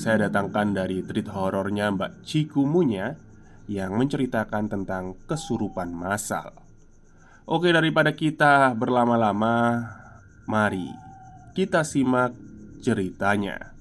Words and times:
saya 0.00 0.32
datangkan 0.32 0.72
dari 0.72 1.04
treat 1.04 1.28
horornya 1.28 1.92
Mbak 1.92 2.24
Cikumunya 2.24 3.20
yang 3.68 4.00
menceritakan 4.00 4.72
tentang 4.72 5.12
kesurupan 5.28 5.92
massal. 5.92 6.56
Oke, 7.44 7.68
daripada 7.68 8.16
kita 8.16 8.72
berlama-lama, 8.72 9.84
mari 10.48 10.88
kita 11.52 11.84
simak 11.84 12.32
ceritanya. 12.80 13.76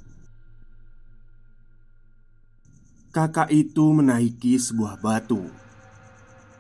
Kakak 3.16 3.48
itu 3.56 3.90
menaiki 3.96 4.60
sebuah 4.60 5.00
batu, 5.02 5.48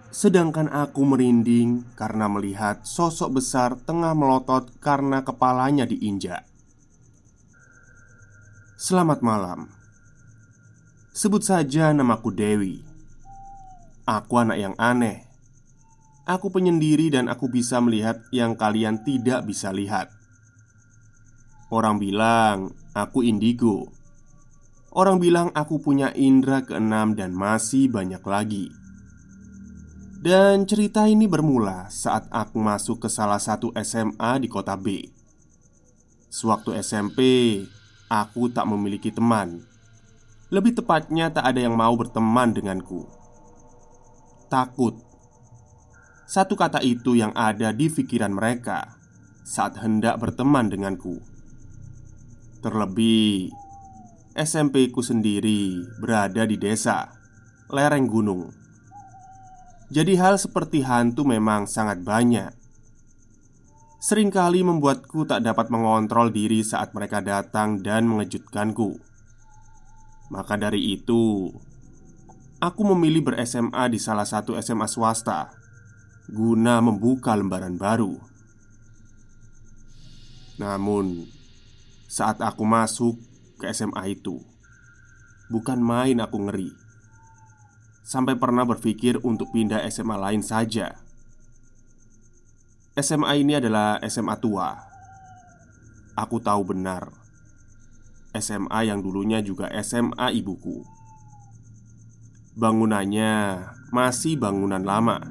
sedangkan 0.09 0.71
aku 0.71 1.03
merinding 1.03 1.83
karena 1.99 2.25
melihat 2.25 2.87
sosok 2.87 3.43
besar 3.43 3.77
tengah 3.77 4.15
melotot 4.15 4.71
karena 4.81 5.21
kepalanya 5.21 5.85
diinjak. 5.85 6.48
Selamat 8.79 9.19
malam. 9.19 9.67
Sebut 11.11 11.43
saja 11.43 11.91
namaku 11.91 12.31
Dewi. 12.31 12.79
Aku 14.07 14.39
anak 14.39 14.55
yang 14.55 14.71
aneh. 14.79 15.27
Aku 16.23 16.47
penyendiri 16.47 17.11
dan 17.11 17.27
aku 17.27 17.51
bisa 17.51 17.83
melihat 17.83 18.23
yang 18.31 18.55
kalian 18.55 19.03
tidak 19.03 19.43
bisa 19.43 19.75
lihat. 19.75 20.07
Orang 21.67 21.99
bilang 21.99 22.71
aku 22.95 23.19
indigo. 23.19 23.91
Orang 24.95 25.19
bilang 25.19 25.51
aku 25.51 25.83
punya 25.83 26.15
indera 26.15 26.63
keenam 26.63 27.19
dan 27.19 27.35
masih 27.35 27.91
banyak 27.91 28.23
lagi. 28.23 28.71
Dan 30.23 30.63
cerita 30.63 31.03
ini 31.03 31.27
bermula 31.27 31.91
saat 31.91 32.31
aku 32.31 32.63
masuk 32.63 33.03
ke 33.03 33.11
salah 33.11 33.43
satu 33.43 33.75
SMA 33.83 34.39
di 34.39 34.47
kota 34.47 34.79
B. 34.79 35.03
Sewaktu 36.31 36.79
SMP, 36.79 37.19
Aku 38.09 38.49
tak 38.49 38.65
memiliki 38.65 39.13
teman. 39.13 39.61
Lebih 40.49 40.81
tepatnya, 40.81 41.29
tak 41.29 41.45
ada 41.45 41.61
yang 41.61 41.77
mau 41.77 41.93
berteman 41.93 42.49
denganku. 42.49 43.05
Takut. 44.49 44.97
Satu 46.25 46.57
kata 46.57 46.81
itu 46.81 47.13
yang 47.13 47.29
ada 47.37 47.69
di 47.69 47.85
pikiran 47.85 48.33
mereka 48.33 48.97
saat 49.45 49.77
hendak 49.77 50.17
berteman 50.17 50.73
denganku. 50.73 51.21
Terlebih, 52.65 53.53
SMP 54.33 54.89
ku 54.89 55.05
sendiri 55.05 55.85
berada 56.01 56.49
di 56.49 56.57
desa, 56.57 57.13
lereng 57.69 58.09
gunung. 58.09 58.49
Jadi, 59.93 60.17
hal 60.17 60.41
seperti 60.41 60.81
hantu 60.81 61.29
memang 61.29 61.69
sangat 61.69 62.01
banyak 62.01 62.58
sering 63.99 64.31
kali 64.31 64.63
membuatku 64.63 65.27
tak 65.27 65.43
dapat 65.43 65.67
mengontrol 65.67 66.31
diri 66.31 66.63
saat 66.63 66.95
mereka 66.95 67.19
datang 67.19 67.83
dan 67.83 68.07
mengejutkanku. 68.07 68.95
Maka 70.31 70.55
dari 70.55 70.95
itu, 70.95 71.51
aku 72.63 72.81
memilih 72.95 73.27
ber-SMA 73.27 73.91
di 73.91 73.99
salah 73.99 74.23
satu 74.23 74.55
SMA 74.55 74.87
swasta 74.87 75.51
guna 76.31 76.79
membuka 76.79 77.35
lembaran 77.35 77.75
baru. 77.75 78.15
Namun, 80.61 81.27
saat 82.07 82.39
aku 82.39 82.63
masuk 82.63 83.19
ke 83.59 83.67
SMA 83.75 84.15
itu, 84.15 84.39
bukan 85.51 85.81
main 85.81 86.23
aku 86.23 86.37
ngeri. 86.47 86.71
Sampai 88.05 88.39
pernah 88.39 88.63
berpikir 88.63 89.19
untuk 89.25 89.51
pindah 89.51 89.83
SMA 89.91 90.15
lain 90.17 90.41
saja 90.45 91.08
SMA 92.99 93.39
ini 93.39 93.55
adalah 93.55 93.99
SMA 94.03 94.35
tua. 94.43 94.75
Aku 96.19 96.43
tahu 96.43 96.75
benar, 96.75 97.07
SMA 98.35 98.91
yang 98.91 98.99
dulunya 98.99 99.39
juga 99.39 99.71
SMA 99.79 100.35
ibuku. 100.35 100.83
Bangunannya 102.59 103.63
masih 103.95 104.35
bangunan 104.35 104.83
lama 104.83 105.23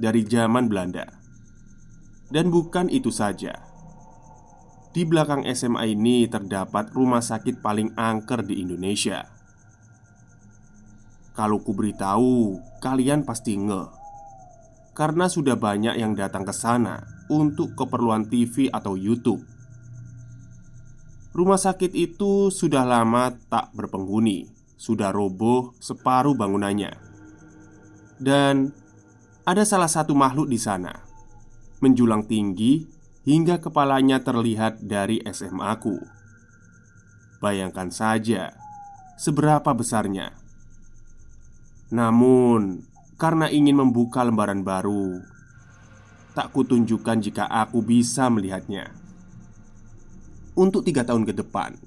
dari 0.00 0.24
zaman 0.24 0.72
Belanda, 0.72 1.04
dan 2.32 2.48
bukan 2.48 2.88
itu 2.88 3.12
saja. 3.12 3.60
Di 4.94 5.04
belakang 5.04 5.44
SMA 5.52 5.92
ini 5.92 6.24
terdapat 6.30 6.94
rumah 6.96 7.20
sakit 7.20 7.60
paling 7.60 7.92
angker 7.98 8.46
di 8.46 8.62
Indonesia. 8.62 9.26
Kalau 11.34 11.60
ku 11.60 11.74
beritahu, 11.74 12.62
kalian 12.78 13.26
pasti 13.26 13.58
ngeh 13.58 14.03
karena 14.94 15.26
sudah 15.26 15.58
banyak 15.58 15.98
yang 15.98 16.14
datang 16.14 16.46
ke 16.46 16.54
sana 16.54 17.02
untuk 17.28 17.74
keperluan 17.74 18.30
TV 18.30 18.70
atau 18.70 18.94
YouTube. 18.94 19.42
Rumah 21.34 21.58
sakit 21.58 21.90
itu 21.98 22.54
sudah 22.54 22.86
lama 22.86 23.34
tak 23.50 23.74
berpenghuni, 23.74 24.46
sudah 24.78 25.10
roboh 25.10 25.74
separuh 25.82 26.38
bangunannya, 26.38 26.94
dan 28.22 28.70
ada 29.42 29.66
salah 29.66 29.90
satu 29.90 30.14
makhluk 30.14 30.46
di 30.46 30.62
sana 30.62 30.94
menjulang 31.82 32.24
tinggi 32.24 32.86
hingga 33.26 33.58
kepalanya 33.60 34.22
terlihat 34.22 34.80
dari 34.80 35.20
SMA 35.28 35.64
aku. 35.68 35.98
Bayangkan 37.42 37.92
saja 37.92 38.54
seberapa 39.20 39.74
besarnya. 39.76 40.32
Namun, 41.92 42.88
karena 43.14 43.46
ingin 43.50 43.78
membuka 43.78 44.22
lembaran 44.26 44.66
baru. 44.66 45.22
Tak 46.34 46.50
kutunjukkan 46.50 47.22
jika 47.22 47.46
aku 47.46 47.82
bisa 47.82 48.26
melihatnya. 48.26 48.90
Untuk 50.54 50.86
tiga 50.86 51.06
tahun 51.06 51.26
ke 51.26 51.34
depan, 51.34 51.78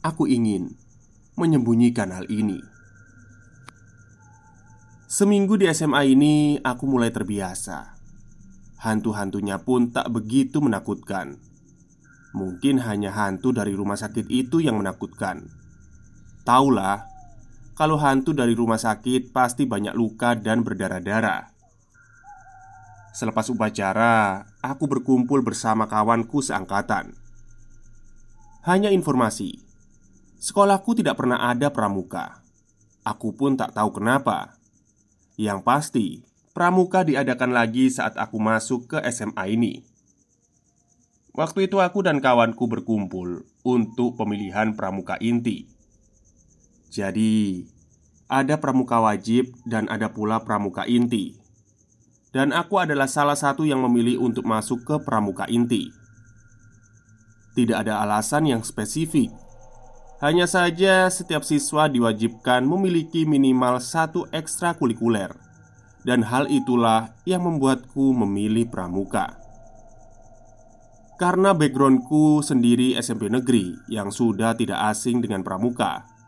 aku 0.00 0.28
ingin 0.28 0.76
menyembunyikan 1.36 2.12
hal 2.12 2.28
ini. 2.28 2.60
Seminggu 5.10 5.58
di 5.58 5.66
SMA 5.74 6.06
ini, 6.06 6.56
aku 6.62 6.86
mulai 6.86 7.10
terbiasa. 7.10 7.98
Hantu-hantunya 8.80 9.58
pun 9.60 9.90
tak 9.90 10.08
begitu 10.08 10.62
menakutkan. 10.62 11.36
Mungkin 12.30 12.78
hanya 12.86 13.10
hantu 13.10 13.50
dari 13.50 13.74
rumah 13.74 13.98
sakit 13.98 14.30
itu 14.30 14.62
yang 14.62 14.78
menakutkan. 14.78 15.50
Taulah, 16.46 17.09
kalau 17.74 17.96
hantu 17.98 18.36
dari 18.36 18.52
rumah 18.52 18.78
sakit 18.78 19.34
pasti 19.34 19.64
banyak 19.64 19.94
luka 19.96 20.36
dan 20.36 20.62
berdarah-darah. 20.62 21.50
Selepas 23.10 23.50
upacara, 23.50 24.46
aku 24.62 24.86
berkumpul 24.86 25.42
bersama 25.42 25.90
kawanku 25.90 26.38
seangkatan. 26.46 27.18
Hanya 28.62 28.92
informasi, 28.94 29.58
sekolahku 30.38 30.94
tidak 30.94 31.18
pernah 31.18 31.42
ada 31.50 31.74
pramuka. 31.74 32.44
Aku 33.02 33.34
pun 33.34 33.58
tak 33.58 33.74
tahu 33.74 33.98
kenapa. 33.98 34.54
Yang 35.34 35.60
pasti, 35.64 36.06
pramuka 36.52 37.02
diadakan 37.02 37.56
lagi 37.56 37.88
saat 37.90 38.14
aku 38.14 38.36
masuk 38.38 38.94
ke 38.94 38.98
SMA 39.10 39.56
ini. 39.56 39.74
Waktu 41.34 41.70
itu 41.70 41.80
aku 41.80 42.04
dan 42.04 42.20
kawanku 42.20 42.68
berkumpul 42.68 43.48
untuk 43.64 44.18
pemilihan 44.20 44.76
pramuka 44.76 45.16
inti. 45.18 45.79
Jadi, 46.90 47.62
ada 48.26 48.58
pramuka 48.58 48.98
wajib 48.98 49.54
dan 49.62 49.86
ada 49.86 50.10
pula 50.10 50.42
pramuka 50.42 50.82
inti. 50.90 51.38
Dan 52.34 52.50
aku 52.50 52.82
adalah 52.82 53.06
salah 53.06 53.38
satu 53.38 53.62
yang 53.62 53.82
memilih 53.86 54.18
untuk 54.18 54.42
masuk 54.42 54.82
ke 54.82 54.98
pramuka 55.02 55.46
inti. 55.46 55.90
Tidak 57.54 57.74
ada 57.74 58.02
alasan 58.02 58.50
yang 58.50 58.62
spesifik. 58.66 59.30
Hanya 60.18 60.50
saja 60.50 61.06
setiap 61.10 61.46
siswa 61.46 61.86
diwajibkan 61.86 62.66
memiliki 62.66 63.22
minimal 63.22 63.78
satu 63.78 64.26
ekstrakurikuler. 64.34 65.30
Dan 66.02 66.26
hal 66.26 66.50
itulah 66.50 67.14
yang 67.22 67.46
membuatku 67.46 68.14
memilih 68.14 68.66
pramuka. 68.66 69.38
Karena 71.22 71.54
backgroundku 71.54 72.42
sendiri 72.42 72.98
SMP 72.98 73.30
negeri 73.30 73.78
yang 73.86 74.10
sudah 74.10 74.56
tidak 74.58 74.90
asing 74.90 75.20
dengan 75.20 75.44
pramuka 75.44 76.19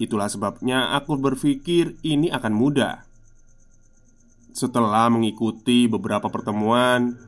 Itulah 0.00 0.32
sebabnya 0.32 0.96
aku 0.96 1.20
berpikir 1.20 2.00
ini 2.00 2.32
akan 2.32 2.56
mudah. 2.56 3.04
Setelah 4.56 5.12
mengikuti 5.12 5.84
beberapa 5.86 6.32
pertemuan, 6.32 7.20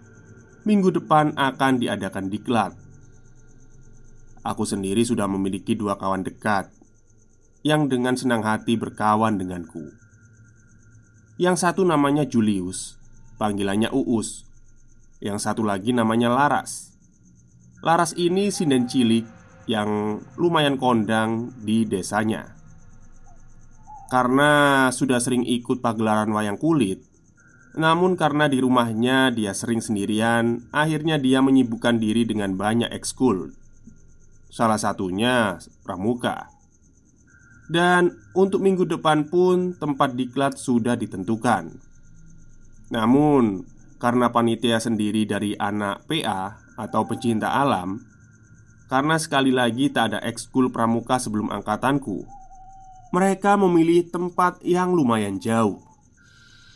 minggu 0.64 0.88
depan 0.96 1.36
akan 1.36 1.76
diadakan 1.76 2.32
diklat. 2.32 2.72
Aku 4.42 4.64
sendiri 4.64 5.04
sudah 5.04 5.28
memiliki 5.28 5.76
dua 5.76 6.00
kawan 6.00 6.24
dekat. 6.24 6.72
yang 7.62 7.86
dengan 7.86 8.18
senang 8.18 8.42
hati 8.42 8.74
berkawan 8.74 9.38
denganku. 9.38 9.94
Yang 11.38 11.62
satu 11.62 11.86
namanya 11.86 12.26
Julius, 12.26 12.98
panggilannya 13.38 13.86
Uus. 13.94 14.42
Yang 15.22 15.46
satu 15.46 15.62
lagi 15.62 15.94
namanya 15.94 16.26
Laras. 16.26 16.90
Laras 17.86 18.18
ini 18.18 18.50
sinden 18.50 18.90
cilik 18.90 19.22
yang 19.70 20.18
lumayan 20.34 20.74
kondang 20.74 21.54
di 21.62 21.86
desanya. 21.86 22.61
Karena 24.12 24.92
sudah 24.92 25.16
sering 25.24 25.40
ikut 25.48 25.80
pagelaran 25.80 26.28
wayang 26.36 26.60
kulit, 26.60 27.00
namun 27.72 28.12
karena 28.20 28.44
di 28.44 28.60
rumahnya 28.60 29.32
dia 29.32 29.56
sering 29.56 29.80
sendirian, 29.80 30.68
akhirnya 30.68 31.16
dia 31.16 31.40
menyibukkan 31.40 31.96
diri 31.96 32.28
dengan 32.28 32.52
banyak 32.52 32.92
ekskul. 32.92 33.56
Salah 34.52 34.76
satunya 34.76 35.56
pramuka. 35.80 36.52
Dan 37.72 38.12
untuk 38.36 38.60
minggu 38.60 38.84
depan 38.84 39.32
pun 39.32 39.72
tempat 39.72 40.12
diklat 40.12 40.60
sudah 40.60 40.92
ditentukan 40.92 41.72
Namun 42.92 43.64
karena 43.96 44.28
panitia 44.28 44.76
sendiri 44.76 45.24
dari 45.24 45.56
anak 45.56 46.04
PA 46.04 46.58
atau 46.76 47.06
pecinta 47.08 47.54
alam 47.54 48.02
Karena 48.90 49.16
sekali 49.16 49.54
lagi 49.54 49.88
tak 49.88 50.12
ada 50.12 50.18
ekskul 50.20 50.68
pramuka 50.68 51.16
sebelum 51.16 51.48
angkatanku 51.48 52.41
Mereka 53.12 53.60
memilih 53.60 54.08
tempat 54.08 54.64
yang 54.64 54.96
lumayan 54.96 55.36
jauh. 55.36 55.84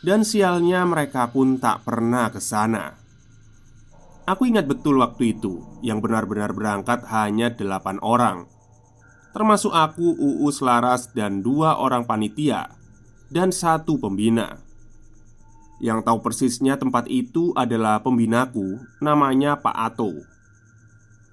Dan 0.05 0.21
sialnya 0.21 0.85
mereka 0.85 1.33
pun 1.33 1.57
tak 1.57 1.89
pernah 1.89 2.29
ke 2.29 2.37
sana. 2.45 2.93
Aku 4.27 4.45
ingat 4.45 4.67
betul 4.67 4.99
waktu 4.99 5.39
itu 5.39 5.63
Yang 5.87 6.03
benar-benar 6.03 6.51
berangkat 6.51 7.09
hanya 7.09 7.49
delapan 7.55 7.97
orang. 8.05 8.51
Termasuk 9.33 9.73
aku, 9.73 10.13
Uus, 10.19 10.61
Laras, 10.61 11.15
dan 11.17 11.41
dua 11.41 11.81
orang 11.81 12.05
panitia 12.05 12.69
Dan 13.33 13.49
satu 13.49 13.97
pembina. 13.97 14.61
Yang 15.81 16.05
tahu 16.05 16.19
persisnya 16.21 16.77
tempat 16.77 17.09
itu 17.09 17.57
adalah 17.57 18.05
pembinaku 18.05 18.77
Namanya 19.01 19.57
Pak 19.57 19.77
Ato 19.77 20.36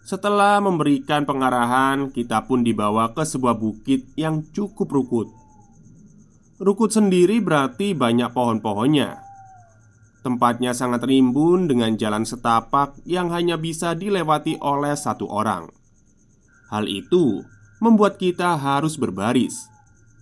Setelah 0.04 0.60
memberikan 0.60 1.24
pengarahan 1.24 2.12
Kita 2.12 2.44
pun 2.44 2.62
dibawa 2.62 3.16
ke 3.16 3.24
sebuah 3.24 3.56
bukit 3.56 4.12
yang 4.20 4.44
cukup 4.52 4.92
rukut 4.92 5.28
Rukut 6.60 6.92
sendiri 6.92 7.40
berarti 7.40 7.96
banyak 7.96 8.32
pohon-pohonnya 8.36 9.20
Tempatnya 10.24 10.72
sangat 10.72 11.04
rimbun 11.04 11.68
dengan 11.68 11.96
jalan 12.00 12.24
setapak 12.24 12.96
yang 13.04 13.32
hanya 13.32 13.60
bisa 13.60 13.96
dilewati 13.96 14.60
oleh 14.60 14.96
satu 14.96 15.28
orang 15.28 15.68
Hal 16.74 16.90
itu 16.90 17.46
membuat 17.84 18.18
kita 18.18 18.58
harus 18.58 18.98
berbaris. 18.98 19.70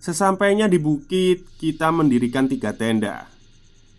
Sesampainya 0.02 0.68
di 0.68 0.76
bukit, 0.76 1.48
kita 1.56 1.88
mendirikan 1.88 2.44
tiga 2.44 2.76
tenda. 2.76 3.30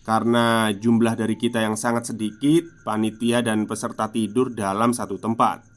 Karena 0.06 0.70
jumlah 0.70 1.18
dari 1.18 1.34
kita 1.34 1.64
yang 1.64 1.80
sangat 1.80 2.14
sedikit, 2.14 2.62
panitia 2.86 3.42
dan 3.42 3.64
peserta 3.64 4.06
tidur 4.12 4.54
dalam 4.54 4.94
satu 4.94 5.18
tempat. 5.18 5.73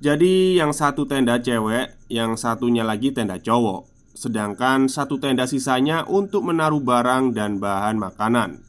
Jadi, 0.00 0.56
yang 0.56 0.72
satu 0.72 1.04
tenda 1.04 1.36
cewek, 1.36 2.08
yang 2.08 2.40
satunya 2.40 2.80
lagi 2.80 3.12
tenda 3.12 3.36
cowok, 3.36 3.84
sedangkan 4.16 4.88
satu 4.88 5.20
tenda 5.20 5.44
sisanya 5.44 6.08
untuk 6.08 6.48
menaruh 6.48 6.80
barang 6.80 7.36
dan 7.36 7.60
bahan 7.60 8.00
makanan. 8.00 8.64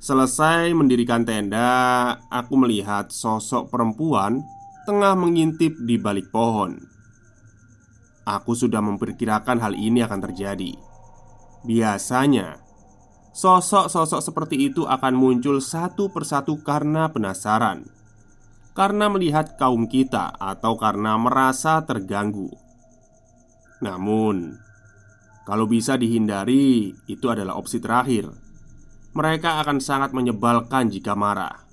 Selesai 0.00 0.72
mendirikan 0.72 1.28
tenda, 1.28 2.16
aku 2.32 2.56
melihat 2.56 3.12
sosok 3.12 3.68
perempuan 3.68 4.40
tengah 4.88 5.12
mengintip 5.12 5.76
di 5.76 6.00
balik 6.00 6.32
pohon. 6.32 6.88
Aku 8.24 8.56
sudah 8.56 8.80
memperkirakan 8.80 9.60
hal 9.60 9.76
ini 9.76 10.00
akan 10.00 10.24
terjadi. 10.24 10.72
Biasanya, 11.68 12.64
sosok-sosok 13.36 14.24
seperti 14.24 14.72
itu 14.72 14.88
akan 14.88 15.12
muncul 15.12 15.60
satu 15.60 16.08
persatu 16.08 16.64
karena 16.64 17.12
penasaran, 17.12 17.84
karena 18.80 19.12
melihat 19.12 19.60
kaum 19.60 19.84
kita, 19.84 20.32
atau 20.40 20.80
karena 20.80 21.20
merasa 21.20 21.84
terganggu. 21.84 22.48
Namun, 23.84 24.56
kalau 25.44 25.68
bisa 25.68 26.00
dihindari, 26.00 26.96
itu 27.04 27.26
adalah 27.28 27.60
opsi 27.60 27.76
terakhir. 27.76 28.32
Mereka 29.12 29.60
akan 29.60 29.84
sangat 29.84 30.16
menyebalkan 30.16 30.88
jika 30.88 31.12
marah. 31.12 31.68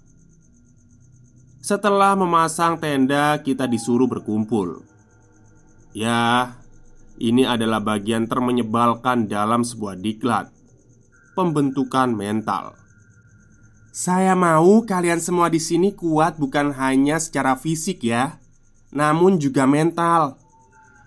Setelah 1.64 2.20
memasang 2.20 2.76
tenda, 2.76 3.40
kita 3.40 3.72
disuruh 3.72 4.12
berkumpul. 4.12 4.84
Ya, 5.96 6.60
ini 7.24 7.48
adalah 7.48 7.80
bagian 7.80 8.28
termenyebalkan 8.28 9.32
dalam 9.32 9.64
sebuah 9.64 9.96
diklat 9.96 10.52
Pembentukan 11.34 12.12
mental 12.14 12.87
Saya 13.98 14.38
mau 14.38 14.86
kalian 14.86 15.18
semua 15.18 15.50
di 15.50 15.58
sini 15.58 15.90
kuat 15.90 16.38
bukan 16.38 16.70
hanya 16.78 17.18
secara 17.18 17.58
fisik 17.58 18.06
ya 18.06 18.38
Namun 18.94 19.42
juga 19.42 19.66
mental 19.66 20.38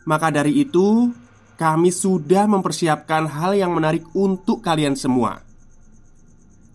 Maka 0.02 0.34
dari 0.34 0.58
itu 0.66 1.14
Kami 1.54 1.94
sudah 1.94 2.50
mempersiapkan 2.50 3.30
hal 3.30 3.54
yang 3.54 3.70
menarik 3.78 4.02
untuk 4.10 4.66
kalian 4.66 4.98
semua 4.98 5.38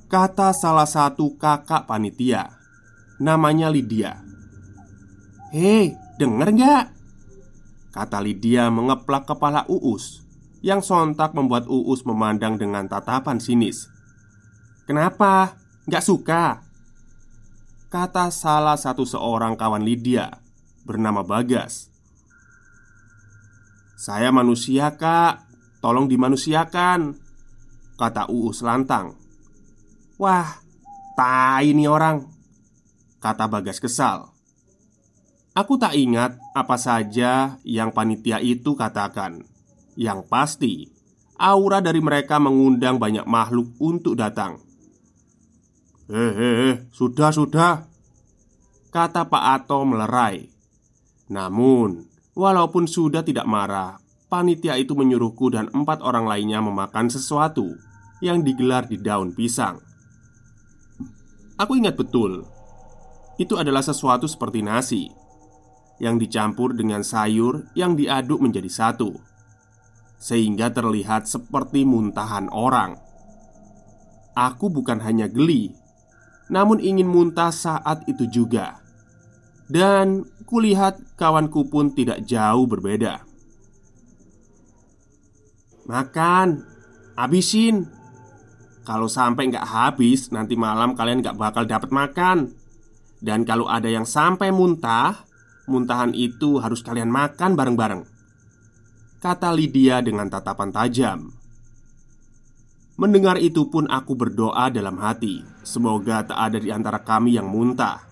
Kata 0.07 0.55
salah 0.55 0.87
satu 0.87 1.35
kakak 1.35 1.83
panitia 1.83 2.47
Namanya 3.19 3.67
Lydia 3.67 4.15
Hei, 5.51 5.99
denger 6.15 6.47
gak? 6.55 6.85
Kata 7.91 8.23
Lydia 8.23 8.71
mengeplak 8.71 9.27
kepala 9.27 9.67
Uus 9.67 10.23
Yang 10.63 10.87
sontak 10.87 11.35
membuat 11.35 11.67
Uus 11.67 12.07
memandang 12.07 12.55
dengan 12.55 12.87
tatapan 12.87 13.43
sinis 13.43 13.91
Kenapa? 14.87 15.64
Gak 15.85 16.03
suka? 16.05 16.65
Kata 17.89 18.27
salah 18.33 18.75
satu 18.75 19.05
seorang 19.05 19.53
kawan 19.55 19.85
Lydia 19.85 20.41
Bernama 20.83 21.21
Bagas 21.23 21.87
Saya 23.95 24.33
manusia 24.33 24.97
kak 24.97 25.45
Tolong 25.79 26.09
dimanusiakan 26.09 27.15
Kata 27.95 28.27
Uus 28.27 28.65
lantang 28.65 29.15
Wah, 30.19 30.59
tai 31.15 31.71
ini 31.71 31.87
orang 31.87 32.25
Kata 33.21 33.47
Bagas 33.47 33.79
kesal 33.79 34.35
Aku 35.55 35.79
tak 35.79 35.95
ingat 35.95 36.35
apa 36.51 36.75
saja 36.75 37.63
yang 37.63 37.95
panitia 37.95 38.43
itu 38.43 38.75
katakan. 38.75 39.47
Yang 39.95 40.19
pasti, 40.27 40.73
aura 41.39 41.79
dari 41.79 42.03
mereka 42.03 42.43
mengundang 42.43 42.99
banyak 42.99 43.23
makhluk 43.23 43.71
untuk 43.79 44.19
datang. 44.19 44.59
Hehehe, 46.05 46.85
sudah, 46.93 47.33
sudah, 47.33 47.89
kata 48.93 49.25
Pak 49.25 49.43
Ato 49.57 49.81
melerai. 49.81 50.45
Namun, 51.33 52.05
walaupun 52.37 52.85
sudah 52.85 53.25
tidak 53.25 53.49
marah, 53.49 53.97
panitia 54.29 54.77
itu 54.77 54.93
menyuruhku 54.93 55.49
dan 55.49 55.65
empat 55.73 56.05
orang 56.05 56.29
lainnya 56.29 56.61
memakan 56.61 57.09
sesuatu 57.09 57.73
yang 58.21 58.45
digelar 58.45 58.85
di 58.85 59.01
daun 59.01 59.33
pisang. 59.33 59.81
Aku 61.57 61.73
ingat 61.73 61.97
betul, 61.97 62.45
itu 63.41 63.57
adalah 63.57 63.81
sesuatu 63.81 64.29
seperti 64.29 64.61
nasi 64.61 65.09
yang 65.97 66.21
dicampur 66.21 66.75
dengan 66.77 67.01
sayur 67.01 67.65
yang 67.73 67.97
diaduk 67.97 68.43
menjadi 68.43 68.67
satu, 68.67 69.15
sehingga 70.21 70.69
terlihat 70.69 71.25
seperti 71.25 71.81
muntahan 71.81 72.51
orang. 72.53 72.99
Aku 74.35 74.67
bukan 74.67 74.99
hanya 74.99 75.31
geli, 75.31 75.84
namun 76.51 76.77
ingin 76.81 77.09
muntah 77.09 77.49
saat 77.49 78.05
itu 78.05 78.29
juga, 78.29 78.81
dan 79.71 80.25
kulihat 80.45 81.01
kawanku 81.17 81.67
pun 81.69 81.93
tidak 81.93 82.21
jauh 82.25 82.65
berbeda. 82.69 83.25
Makan, 85.85 86.65
habisin. 87.13 87.85
Kalau 88.85 89.09
sampai 89.09 89.49
nggak 89.49 89.65
habis, 89.65 90.29
nanti 90.29 90.53
malam 90.53 90.93
kalian 90.93 91.21
nggak 91.21 91.37
bakal 91.37 91.65
dapat 91.65 91.89
makan. 91.89 92.53
Dan 93.17 93.41
kalau 93.41 93.65
ada 93.65 93.89
yang 93.89 94.05
sampai 94.05 94.53
muntah, 94.53 95.25
Muntahan 95.65 96.13
itu 96.13 96.61
harus 96.61 96.85
kalian 96.85 97.09
makan 97.09 97.57
bareng-bareng 97.57 98.05
Kata 99.17 99.49
Lydia 99.49 99.97
dengan 100.05 100.29
tatapan 100.29 100.69
tajam 100.69 101.33
Mendengar 103.01 103.41
itu 103.41 103.65
pun 103.73 103.89
aku 103.89 104.13
berdoa 104.13 104.69
dalam 104.69 105.01
hati 105.01 105.41
Semoga 105.65 106.21
tak 106.21 106.37
ada 106.37 106.57
di 106.61 106.69
antara 106.69 107.01
kami 107.01 107.35
yang 107.35 107.49
muntah 107.49 108.05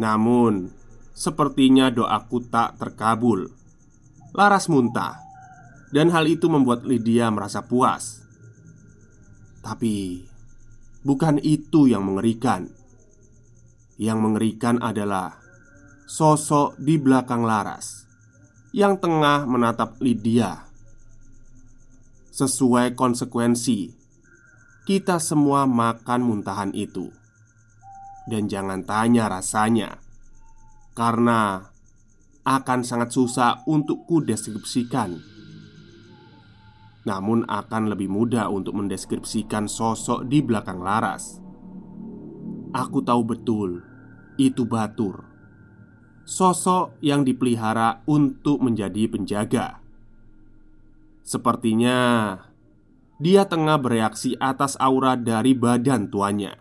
Namun 0.00 0.72
Sepertinya 1.12 1.92
doaku 1.92 2.48
tak 2.48 2.80
terkabul 2.80 3.52
Laras 4.32 4.72
muntah 4.72 5.20
Dan 5.92 6.08
hal 6.08 6.24
itu 6.24 6.48
membuat 6.48 6.88
Lydia 6.88 7.28
merasa 7.28 7.60
puas 7.60 8.24
Tapi 9.60 10.24
Bukan 11.04 11.36
itu 11.44 11.84
yang 11.84 12.08
mengerikan 12.08 12.72
Yang 14.00 14.18
mengerikan 14.18 14.80
adalah 14.80 15.48
sosok 16.08 16.80
di 16.80 16.96
belakang 16.96 17.44
Laras. 17.44 18.08
yang 18.72 18.96
tengah 18.96 19.44
menatap 19.44 20.00
Lydia. 20.00 20.68
Sesuai 22.32 22.96
konsekuensi, 22.96 23.92
kita 24.88 25.20
semua 25.20 25.68
makan 25.68 26.24
muntahan 26.24 26.72
itu, 26.72 27.12
dan 28.24 28.48
jangan 28.48 28.80
tanya 28.88 29.28
rasanya, 29.28 30.00
karena 30.96 31.68
akan 32.40 32.80
sangat 32.80 33.12
susah 33.12 33.60
untuk 33.68 34.08
kudeskripsikan. 34.08 35.20
Namun, 37.04 37.44
akan 37.44 37.92
lebih 37.92 38.08
mudah 38.08 38.48
untuk 38.48 38.80
mendeskripsikan 38.80 39.68
sosok 39.68 40.24
di 40.24 40.40
belakang 40.40 40.80
Laras. 40.80 41.36
Aku 42.72 43.04
tahu 43.04 43.28
betul 43.28 43.84
itu 44.40 44.64
Batur, 44.64 45.28
sosok 46.24 46.96
yang 47.04 47.28
dipelihara 47.28 48.00
untuk 48.08 48.64
menjadi 48.64 49.04
penjaga 49.04 49.84
Sepertinya 51.28 52.40
dia 53.18 53.50
tengah 53.50 53.82
bereaksi 53.82 54.38
atas 54.38 54.78
aura 54.78 55.18
dari 55.18 55.50
badan 55.50 56.06
tuanya. 56.06 56.54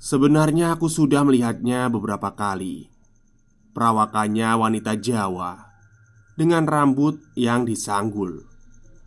Sebenarnya 0.00 0.76
aku 0.76 0.88
sudah 0.92 1.24
melihatnya 1.24 1.88
beberapa 1.88 2.32
kali. 2.36 2.88
Perawakannya 3.72 4.48
wanita 4.60 4.96
Jawa 5.00 5.72
dengan 6.36 6.68
rambut 6.68 7.20
yang 7.36 7.64
disanggul, 7.64 8.44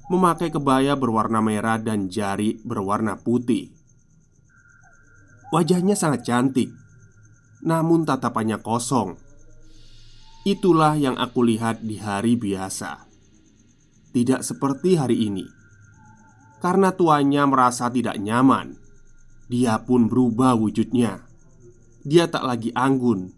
memakai 0.10 0.50
kebaya 0.50 0.98
berwarna 0.98 1.42
merah 1.42 1.78
dan 1.78 2.10
jari 2.10 2.62
berwarna 2.62 3.18
putih. 3.18 3.74
Wajahnya 5.54 5.94
sangat 5.94 6.26
cantik, 6.26 6.74
namun 7.62 8.06
tatapannya 8.06 8.58
kosong. 8.62 9.18
Itulah 10.48 10.98
yang 10.98 11.20
aku 11.22 11.46
lihat 11.46 11.86
di 11.86 12.02
hari 12.02 12.34
biasa 12.34 13.13
tidak 14.14 14.46
seperti 14.46 14.96
hari 14.96 15.28
ini. 15.28 15.50
Karena 16.62 16.96
tuannya 16.96 17.44
merasa 17.50 17.92
tidak 17.92 18.16
nyaman, 18.22 18.80
dia 19.52 19.76
pun 19.84 20.08
berubah 20.08 20.56
wujudnya. 20.56 21.26
Dia 22.08 22.32
tak 22.32 22.48
lagi 22.48 22.72
anggun, 22.72 23.36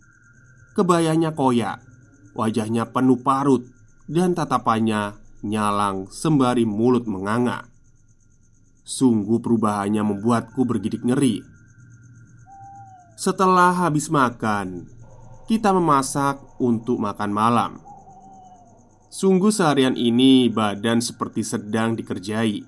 kebayanya 0.77 1.33
koyak, 1.33 1.81
wajahnya 2.37 2.91
penuh 2.93 3.17
parut, 3.25 3.65
dan 4.05 4.37
tatapannya 4.37 5.17
nyalang 5.41 6.05
sembari 6.13 6.67
mulut 6.69 7.09
menganga. 7.09 7.65
Sungguh 8.85 9.41
perubahannya 9.41 10.05
membuatku 10.05 10.61
bergidik 10.61 11.01
ngeri. 11.01 11.41
Setelah 13.17 13.73
habis 13.73 14.13
makan, 14.13 14.85
kita 15.49 15.73
memasak 15.73 16.37
untuk 16.61 17.01
makan 17.01 17.31
malam. 17.33 17.84
Sungguh 19.15 19.47
seharian 19.47 19.95
ini 19.95 20.51
badan 20.51 20.99
seperti 20.99 21.39
sedang 21.39 21.95
dikerjai. 21.95 22.67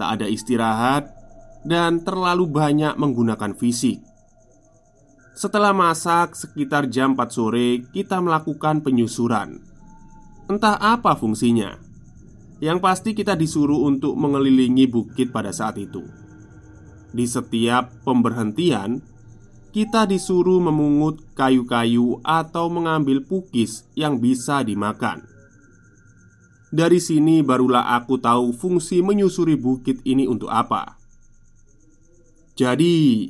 Tak 0.00 0.08
ada 0.16 0.24
istirahat 0.24 1.12
dan 1.60 2.00
terlalu 2.00 2.48
banyak 2.48 2.96
menggunakan 2.96 3.52
fisik. 3.52 4.00
Setelah 5.36 5.76
masak 5.76 6.40
sekitar 6.40 6.88
jam 6.88 7.12
4 7.12 7.28
sore 7.28 7.84
kita 7.92 8.24
melakukan 8.24 8.80
penyusuran. 8.80 9.60
Entah 10.48 10.80
apa 10.80 11.20
fungsinya. 11.20 11.76
Yang 12.64 12.78
pasti 12.80 13.10
kita 13.12 13.36
disuruh 13.36 13.84
untuk 13.84 14.16
mengelilingi 14.16 14.88
bukit 14.88 15.36
pada 15.36 15.52
saat 15.52 15.76
itu. 15.76 16.00
Di 17.12 17.28
setiap 17.28 17.92
pemberhentian 18.08 19.04
kita 19.76 20.08
disuruh 20.08 20.64
memungut 20.64 21.20
kayu-kayu 21.36 22.24
atau 22.24 22.72
mengambil 22.72 23.20
pukis 23.20 23.84
yang 23.92 24.16
bisa 24.16 24.64
dimakan. 24.64 25.31
Dari 26.72 27.04
sini 27.04 27.44
barulah 27.44 27.92
aku 28.00 28.16
tahu 28.16 28.56
fungsi 28.56 29.04
menyusuri 29.04 29.60
bukit 29.60 30.00
ini 30.08 30.24
untuk 30.24 30.48
apa. 30.48 30.96
Jadi, 32.56 33.28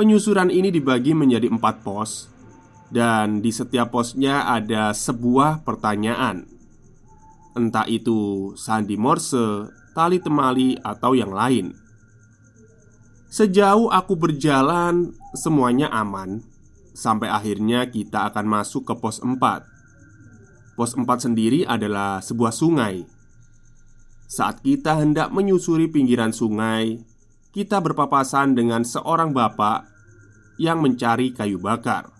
penyusuran 0.00 0.48
ini 0.48 0.72
dibagi 0.72 1.12
menjadi 1.12 1.52
empat 1.52 1.84
pos, 1.84 2.32
dan 2.88 3.44
di 3.44 3.52
setiap 3.52 3.92
posnya 3.92 4.48
ada 4.48 4.96
sebuah 4.96 5.60
pertanyaan, 5.60 6.48
entah 7.52 7.84
itu 7.84 8.52
sandi 8.56 8.96
morse, 8.96 9.68
tali 9.92 10.16
temali, 10.16 10.72
atau 10.80 11.12
yang 11.12 11.36
lain. 11.36 11.76
Sejauh 13.28 13.92
aku 13.92 14.16
berjalan, 14.16 15.12
semuanya 15.36 15.92
aman 15.92 16.40
sampai 16.96 17.28
akhirnya 17.28 17.86
kita 17.92 18.26
akan 18.32 18.48
masuk 18.48 18.88
ke 18.88 18.94
pos 18.98 19.20
4 19.20 19.77
Pos 20.78 20.94
4 20.94 21.02
sendiri 21.18 21.66
adalah 21.66 22.22
sebuah 22.22 22.54
sungai. 22.54 23.02
Saat 24.30 24.62
kita 24.62 24.94
hendak 24.94 25.34
menyusuri 25.34 25.90
pinggiran 25.90 26.30
sungai, 26.30 27.02
kita 27.50 27.82
berpapasan 27.82 28.54
dengan 28.54 28.86
seorang 28.86 29.34
bapak 29.34 29.90
yang 30.54 30.78
mencari 30.78 31.34
kayu 31.34 31.58
bakar. 31.58 32.14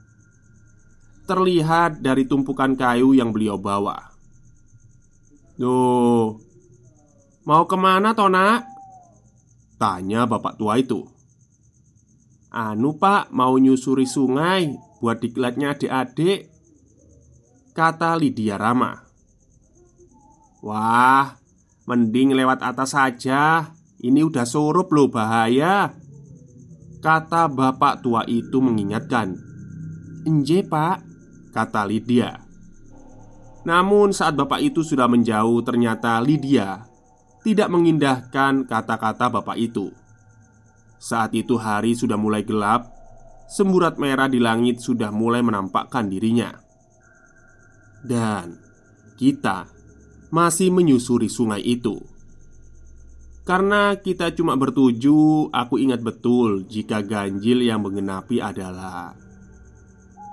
Terlihat 1.30 2.02
dari 2.02 2.26
tumpukan 2.26 2.74
kayu 2.74 3.14
yang 3.14 3.30
beliau 3.30 3.54
bawa. 3.54 4.10
Duh, 5.54 6.34
mau 7.46 7.62
ke 7.62 7.76
mana 7.78 8.10
Tona? 8.10 8.66
Tanya 9.78 10.26
bapak 10.26 10.58
tua 10.58 10.74
itu 10.82 11.06
Anu 12.50 12.98
pak, 12.98 13.30
mau 13.30 13.54
nyusuri 13.54 14.06
sungai 14.06 14.74
Buat 14.98 15.22
diklatnya 15.22 15.78
adik-adik 15.78 16.57
Kata 17.78 18.18
Lydia 18.18 18.58
Rama. 18.58 18.90
Wah, 20.66 21.38
mending 21.87 22.35
lewat 22.35 22.58
atas 22.66 22.90
saja. 22.90 23.70
Ini 24.02 24.26
udah 24.26 24.42
surup 24.42 24.90
loh 24.90 25.06
bahaya. 25.06 25.94
Kata 26.99 27.47
bapak 27.47 28.02
tua 28.02 28.26
itu 28.26 28.58
mengingatkan. 28.58 29.30
Enje 30.26 30.66
pak 30.66 31.06
Kata 31.54 31.87
Lydia. 31.87 32.42
Namun 33.62 34.11
saat 34.11 34.35
bapak 34.35 34.58
itu 34.58 34.82
sudah 34.82 35.06
menjauh 35.06 35.61
Ternyata 35.62 36.18
Lydia 36.23 36.82
Tidak 37.42 37.68
mengindahkan 37.70 38.66
kata-kata 38.66 39.30
bapak 39.30 39.54
itu. 39.54 39.94
Saat 40.99 41.30
itu 41.38 41.54
hari 41.54 41.94
sudah 41.94 42.18
mulai 42.18 42.42
gelap 42.42 42.90
Semburat 43.47 44.02
merah 44.02 44.26
di 44.26 44.42
langit 44.42 44.82
sudah 44.82 45.14
mulai 45.14 45.47
menampakkan 45.47 46.11
dirinya 46.11 46.67
dan 48.05 48.59
kita 49.19 49.67
masih 50.31 50.71
menyusuri 50.71 51.26
sungai 51.26 51.64
itu. 51.64 51.99
Karena 53.49 53.97
kita 53.97 54.37
cuma 54.37 54.61
bertuju, 54.61 55.49
aku 55.49 55.81
ingat 55.81 56.05
betul 56.05 56.69
jika 56.69 57.00
ganjil 57.00 57.64
yang 57.64 57.81
mengenapi 57.81 58.45
adalah 58.45 59.17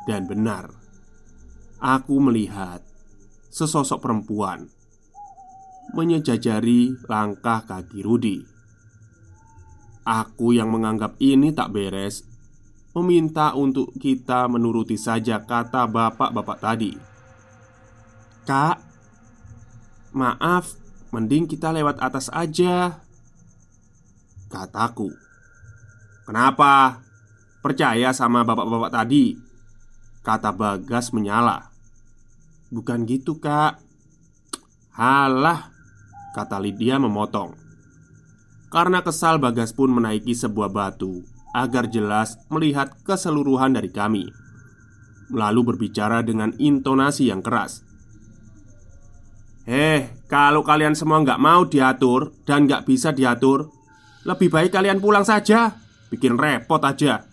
dan 0.04 0.28
benar. 0.28 0.68
Aku 1.80 2.20
melihat 2.20 2.84
sesosok 3.56 4.04
perempuan 4.04 4.68
menyejajari 5.96 7.08
langkah 7.08 7.64
kaki 7.64 8.04
Rudi. 8.04 8.44
Aku 10.04 10.52
yang 10.52 10.70
menganggap 10.70 11.16
ini 11.24 11.56
tak 11.56 11.72
beres, 11.72 12.28
meminta 12.92 13.56
untuk 13.56 13.96
kita 13.96 14.52
menuruti 14.52 15.00
saja 15.00 15.40
kata 15.42 15.88
bapak-bapak 15.88 16.58
tadi. 16.60 17.15
Kak, 18.46 18.78
maaf, 20.14 20.78
mending 21.10 21.50
kita 21.50 21.74
lewat 21.74 21.98
atas 21.98 22.30
aja. 22.30 23.02
Kataku, 24.54 25.10
kenapa? 26.30 27.02
Percaya 27.66 28.14
sama 28.14 28.46
bapak-bapak 28.46 28.94
tadi? 28.94 29.34
Kata 30.22 30.54
Bagas 30.54 31.10
menyala. 31.10 31.74
Bukan 32.70 33.10
gitu, 33.10 33.42
Kak. 33.42 33.82
Halah, 34.94 35.74
kata 36.38 36.62
Lydia 36.62 37.02
memotong. 37.02 37.58
Karena 38.74 39.02
kesal, 39.02 39.42
Bagas 39.42 39.74
pun 39.74 39.90
menaiki 39.90 40.38
sebuah 40.38 40.70
batu 40.70 41.25
agar 41.56 41.88
jelas 41.88 42.36
melihat 42.52 42.92
keseluruhan 43.08 43.74
dari 43.74 43.88
kami. 43.88 44.28
Lalu 45.32 45.74
berbicara 45.74 46.22
dengan 46.22 46.52
intonasi 46.60 47.32
yang 47.32 47.40
keras. 47.40 47.85
Eh, 49.66 50.14
kalau 50.30 50.62
kalian 50.62 50.94
semua 50.94 51.26
nggak 51.26 51.42
mau 51.42 51.66
diatur 51.66 52.30
dan 52.46 52.70
nggak 52.70 52.86
bisa 52.86 53.10
diatur 53.10 53.74
Lebih 54.26 54.50
baik 54.54 54.74
kalian 54.74 55.02
pulang 55.02 55.26
saja. 55.26 55.74
Bikin 56.14 56.38
repot 56.38 56.82
aja. 56.86 57.26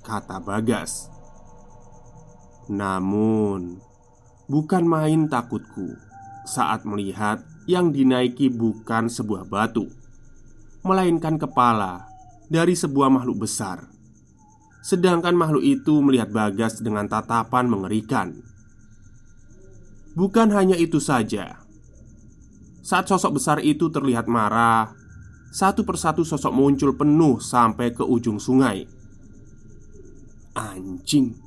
Kata 0.00 0.40
Bagas. 0.40 1.12
Namun 2.72 3.76
Bukan 4.48 4.88
main 4.88 5.28
takutku 5.28 6.00
Saat 6.48 6.88
melihat 6.88 7.44
yang 7.68 7.92
dinaiki 7.92 8.48
bukan 8.48 9.12
sebuah 9.12 9.44
batu 9.44 9.84
Melainkan 10.80 11.36
kepala 11.36 12.08
Dari 12.48 12.72
sebuah 12.72 13.12
makhluk 13.12 13.44
besar. 13.44 13.84
Sedangkan 14.80 15.36
makhluk 15.36 15.60
itu 15.60 16.00
melihat 16.00 16.32
Bagas 16.32 16.80
dengan 16.80 17.04
tatapan 17.04 17.68
mengerikan. 17.68 18.47
Bukan 20.18 20.50
hanya 20.50 20.74
itu 20.74 20.98
saja, 20.98 21.62
saat 22.82 23.06
sosok 23.06 23.38
besar 23.38 23.62
itu 23.62 23.86
terlihat 23.86 24.26
marah, 24.26 24.90
satu 25.54 25.86
persatu 25.86 26.26
sosok 26.26 26.50
muncul 26.50 26.98
penuh 26.98 27.38
sampai 27.38 27.94
ke 27.94 28.02
ujung 28.02 28.42
sungai. 28.42 28.82
Anjing, 30.58 31.38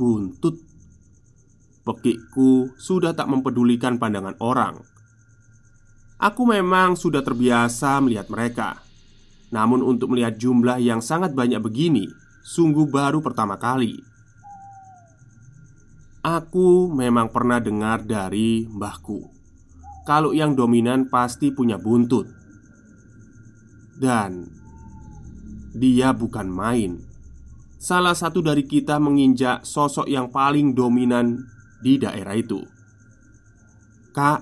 buntut, 0.00 0.56
pekikku 1.84 2.72
sudah 2.80 3.12
tak 3.12 3.28
mempedulikan 3.28 4.00
pandangan 4.00 4.40
orang. 4.40 4.80
Aku 6.16 6.48
memang 6.48 6.96
sudah 6.96 7.20
terbiasa 7.20 8.00
melihat 8.00 8.32
mereka. 8.32 8.80
Namun 9.52 9.84
untuk 9.84 10.16
melihat 10.16 10.40
jumlah 10.40 10.80
yang 10.80 11.04
sangat 11.04 11.36
banyak 11.36 11.60
begini 11.60 12.08
Sungguh 12.44 12.84
baru 12.84 13.24
pertama 13.24 13.56
kali 13.56 14.04
Aku 16.24 16.88
memang 16.88 17.28
pernah 17.28 17.60
dengar 17.60 18.00
dari 18.00 18.64
mbahku. 18.64 19.28
Kalau 20.08 20.32
yang 20.32 20.56
dominan 20.56 21.12
pasti 21.12 21.52
punya 21.52 21.76
buntut. 21.76 22.24
Dan 24.00 24.48
Dia 25.76 26.16
bukan 26.16 26.48
main. 26.48 26.96
Salah 27.76 28.16
satu 28.16 28.40
dari 28.40 28.64
kita 28.64 28.96
menginjak 28.96 29.68
sosok 29.68 30.08
yang 30.08 30.32
paling 30.32 30.72
dominan 30.72 31.44
di 31.84 32.00
daerah 32.00 32.32
itu. 32.32 32.64
Kak, 34.16 34.40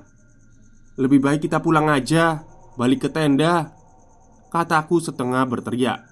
lebih 1.03 1.19
baik 1.19 1.49
kita 1.49 1.59
pulang 1.59 1.89
aja 1.89 2.45
Balik 2.77 3.09
ke 3.09 3.11
tenda 3.11 3.75
Kataku 4.53 5.01
setengah 5.01 5.49
berteriak. 5.49 6.05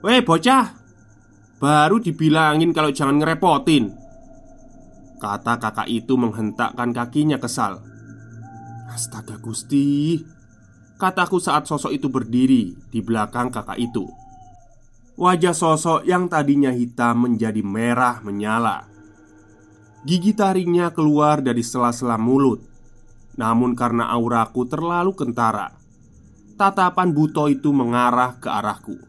Weh 0.00 0.24
bocah! 0.24 0.72
Baru 1.60 2.00
dibilangin 2.00 2.72
kalau 2.72 2.88
jangan 2.88 3.20
ngerepotin 3.20 4.01
Kata 5.22 5.62
kakak 5.62 5.86
itu 5.86 6.18
menghentakkan 6.18 6.90
kakinya 6.90 7.38
kesal 7.38 7.78
Astaga 8.92 9.38
gusti. 9.40 10.20
Kataku 11.00 11.40
saat 11.40 11.64
sosok 11.64 11.96
itu 11.96 12.12
berdiri 12.12 12.76
di 12.92 13.00
belakang 13.00 13.48
kakak 13.48 13.80
itu. 13.80 14.04
Wajah 15.16 15.56
sosok 15.56 16.04
yang 16.04 16.28
tadinya 16.28 16.68
hitam 16.68 17.24
menjadi 17.24 17.64
merah 17.64 18.20
menyala. 18.20 18.84
Gigi 20.04 20.36
taringnya 20.36 20.92
keluar 20.92 21.40
dari 21.40 21.64
sela-sela 21.64 22.20
mulut. 22.20 22.60
Namun 23.40 23.72
karena 23.72 24.12
auraku 24.12 24.68
terlalu 24.68 25.16
kentara 25.16 25.72
Tatapan 26.60 27.16
buto 27.16 27.48
itu 27.48 27.72
mengarah 27.72 28.36
ke 28.36 28.52
arahku. 28.52 29.00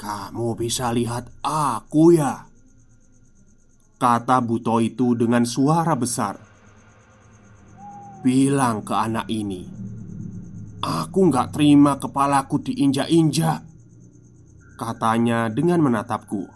Kamu 0.00 0.56
bisa 0.56 0.96
lihat 0.96 1.28
aku 1.44 2.16
ya? 2.16 2.47
Kata 3.98 4.38
buto 4.38 4.78
itu 4.78 5.18
dengan 5.18 5.42
suara 5.42 5.98
besar. 5.98 6.38
Bilang 8.22 8.86
ke 8.86 8.94
anak 8.94 9.26
ini 9.26 9.66
Aku 10.78 11.26
nggak 11.26 11.58
terima 11.58 11.98
kepalaku 11.98 12.62
diinjak-injak 12.62 13.66
Katanya 14.78 15.50
dengan 15.50 15.82
menatapku. 15.82 16.46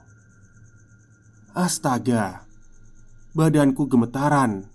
Astaga 1.59 2.46
Badanku 3.35 3.90
gemetaran 3.90 4.70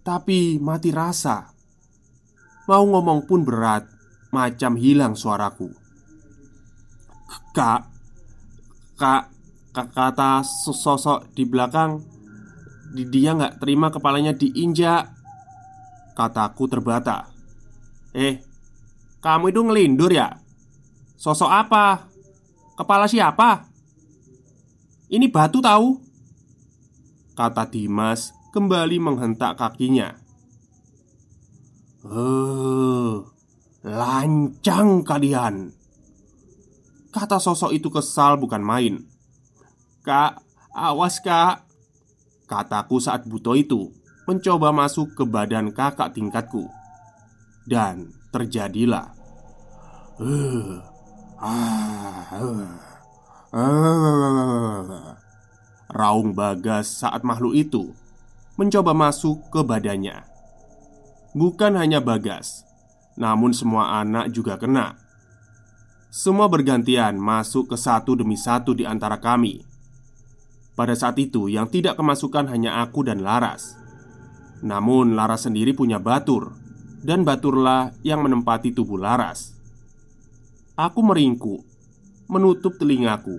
Tapi 0.00 0.56
mati 0.64 0.88
rasa. 0.88 1.52
Mau 2.64 2.84
ngomong 2.88 3.28
pun 3.28 3.44
berat 3.44 3.84
Macam 4.32 4.80
hilang 4.80 5.12
suaraku. 5.12 5.68
Kak 7.52 7.84
Kak 8.96 9.33
kata 9.74 10.46
sosok 10.46 11.34
di 11.34 11.42
belakang 11.42 11.98
Dia 12.94 13.34
nggak 13.34 13.58
terima 13.58 13.90
kepalanya 13.90 14.30
diinjak 14.30 15.10
Kataku 16.14 16.70
terbata 16.70 17.26
Eh 18.14 18.38
Kamu 19.18 19.50
itu 19.50 19.60
ngelindur 19.66 20.14
ya? 20.14 20.38
Sosok 21.18 21.50
apa? 21.50 22.06
Kepala 22.78 23.10
siapa? 23.10 23.66
Ini 25.10 25.26
batu 25.26 25.58
tahu? 25.58 25.98
Kata 27.34 27.66
Dimas 27.66 28.30
kembali 28.54 29.02
menghentak 29.02 29.58
kakinya 29.58 30.14
Eh, 32.04 33.14
lancang 33.82 35.02
kalian 35.02 35.74
Kata 37.10 37.42
sosok 37.42 37.74
itu 37.74 37.90
kesal 37.90 38.38
bukan 38.38 38.62
main 38.62 39.13
Kak, 40.04 40.44
awas 40.76 41.16
kak 41.24 41.64
Kataku 42.44 43.00
saat 43.00 43.24
buto 43.24 43.56
itu 43.56 43.88
Mencoba 44.28 44.68
masuk 44.68 45.16
ke 45.16 45.24
badan 45.24 45.72
kakak 45.72 46.12
tingkatku 46.12 46.68
Dan 47.64 48.12
terjadilah 48.28 49.16
Raung 55.88 56.36
bagas 56.36 57.00
saat 57.00 57.24
makhluk 57.24 57.56
itu 57.56 57.96
Mencoba 58.60 58.92
masuk 58.92 59.40
ke 59.48 59.64
badannya 59.64 60.34
Bukan 61.34 61.74
hanya 61.74 61.98
Bagas, 61.98 62.62
namun 63.18 63.50
semua 63.50 63.98
anak 63.98 64.30
juga 64.30 64.54
kena. 64.54 64.94
Semua 66.06 66.46
bergantian 66.46 67.18
masuk 67.18 67.74
ke 67.74 67.76
satu 67.78 68.14
demi 68.14 68.38
satu 68.38 68.70
di 68.70 68.86
antara 68.86 69.18
kami. 69.18 69.73
Pada 70.74 70.98
saat 70.98 71.14
itu, 71.22 71.46
yang 71.46 71.70
tidak 71.70 71.94
kemasukan 71.94 72.50
hanya 72.50 72.82
aku 72.82 73.06
dan 73.06 73.22
Laras. 73.22 73.78
Namun, 74.58 75.14
Laras 75.14 75.46
sendiri 75.46 75.70
punya 75.70 76.02
batur, 76.02 76.50
dan 77.06 77.22
baturlah 77.22 77.94
yang 78.02 78.26
menempati 78.26 78.74
tubuh 78.74 78.98
Laras. 78.98 79.54
Aku 80.74 81.06
meringkuk, 81.06 81.62
menutup 82.26 82.74
telingaku. 82.74 83.38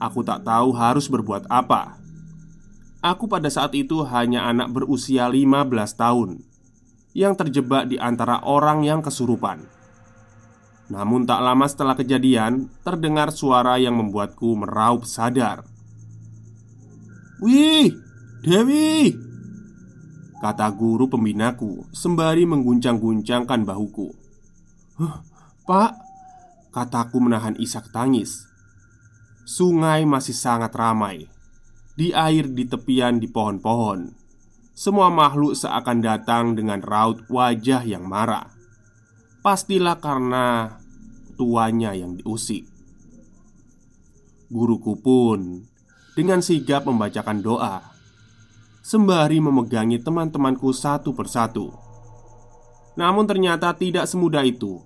Aku 0.00 0.24
tak 0.24 0.48
tahu 0.48 0.72
harus 0.72 1.04
berbuat 1.12 1.44
apa. 1.52 2.00
Aku 3.04 3.28
pada 3.28 3.52
saat 3.52 3.76
itu 3.76 4.00
hanya 4.08 4.48
anak 4.48 4.72
berusia 4.72 5.28
15 5.28 5.68
tahun 5.92 6.40
yang 7.12 7.36
terjebak 7.36 7.92
di 7.92 8.00
antara 8.00 8.40
orang 8.40 8.88
yang 8.88 9.04
kesurupan. 9.04 9.68
Namun, 10.88 11.28
tak 11.28 11.44
lama 11.44 11.66
setelah 11.68 11.92
kejadian, 11.92 12.72
terdengar 12.80 13.28
suara 13.34 13.76
yang 13.76 13.98
membuatku 14.00 14.54
meraup 14.54 15.04
sadar. 15.04 15.75
"Wih, 17.40 17.92
Dewi!" 18.44 19.12
kata 20.40 20.68
guru 20.72 21.08
pembinaku 21.08 21.88
sembari 21.90 22.44
mengguncang-guncangkan 22.44 23.64
bahuku. 23.64 24.08
"Huh, 25.00 25.16
Pak," 25.64 25.92
kataku 26.70 27.18
menahan 27.20 27.56
isak 27.56 27.88
tangis. 27.90 28.44
Sungai 29.46 30.02
masih 30.04 30.34
sangat 30.34 30.74
ramai. 30.74 31.30
Di 31.96 32.12
air 32.12 32.50
di 32.50 32.68
tepian 32.68 33.16
di 33.16 33.24
pohon-pohon 33.24 34.26
semua 34.76 35.08
makhluk 35.08 35.56
seakan 35.56 36.04
datang 36.04 36.52
dengan 36.52 36.84
raut 36.84 37.24
wajah 37.32 37.80
yang 37.80 38.04
marah. 38.04 38.52
Pastilah 39.40 39.96
karena 40.04 40.76
tuanya 41.40 41.96
yang 41.96 42.20
diusik. 42.20 42.68
Guruku 44.52 45.00
pun 45.00 45.64
dengan 46.16 46.40
sigap 46.40 46.88
membacakan 46.88 47.44
doa 47.44 47.96
sembari 48.86 49.42
memegangi 49.42 49.98
teman-temanku 49.98 50.70
satu 50.70 51.10
persatu. 51.10 51.74
Namun 52.94 53.26
ternyata 53.26 53.74
tidak 53.74 54.06
semudah 54.06 54.46
itu. 54.46 54.78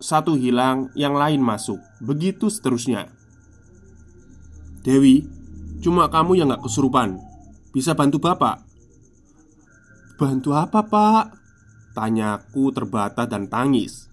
Satu 0.00 0.32
hilang, 0.32 0.88
yang 0.96 1.12
lain 1.12 1.44
masuk. 1.44 1.76
Begitu 2.00 2.48
seterusnya. 2.48 3.12
Dewi, 4.80 5.28
cuma 5.84 6.08
kamu 6.08 6.40
yang 6.40 6.56
gak 6.56 6.64
kesurupan. 6.64 7.20
Bisa 7.76 7.92
bantu 7.92 8.16
bapak? 8.16 8.64
Bantu 10.16 10.56
apa 10.56 10.80
pak? 10.80 11.24
Tanyaku 11.94 12.74
terbata 12.74 13.22
dan 13.22 13.46
tangis 13.46 14.10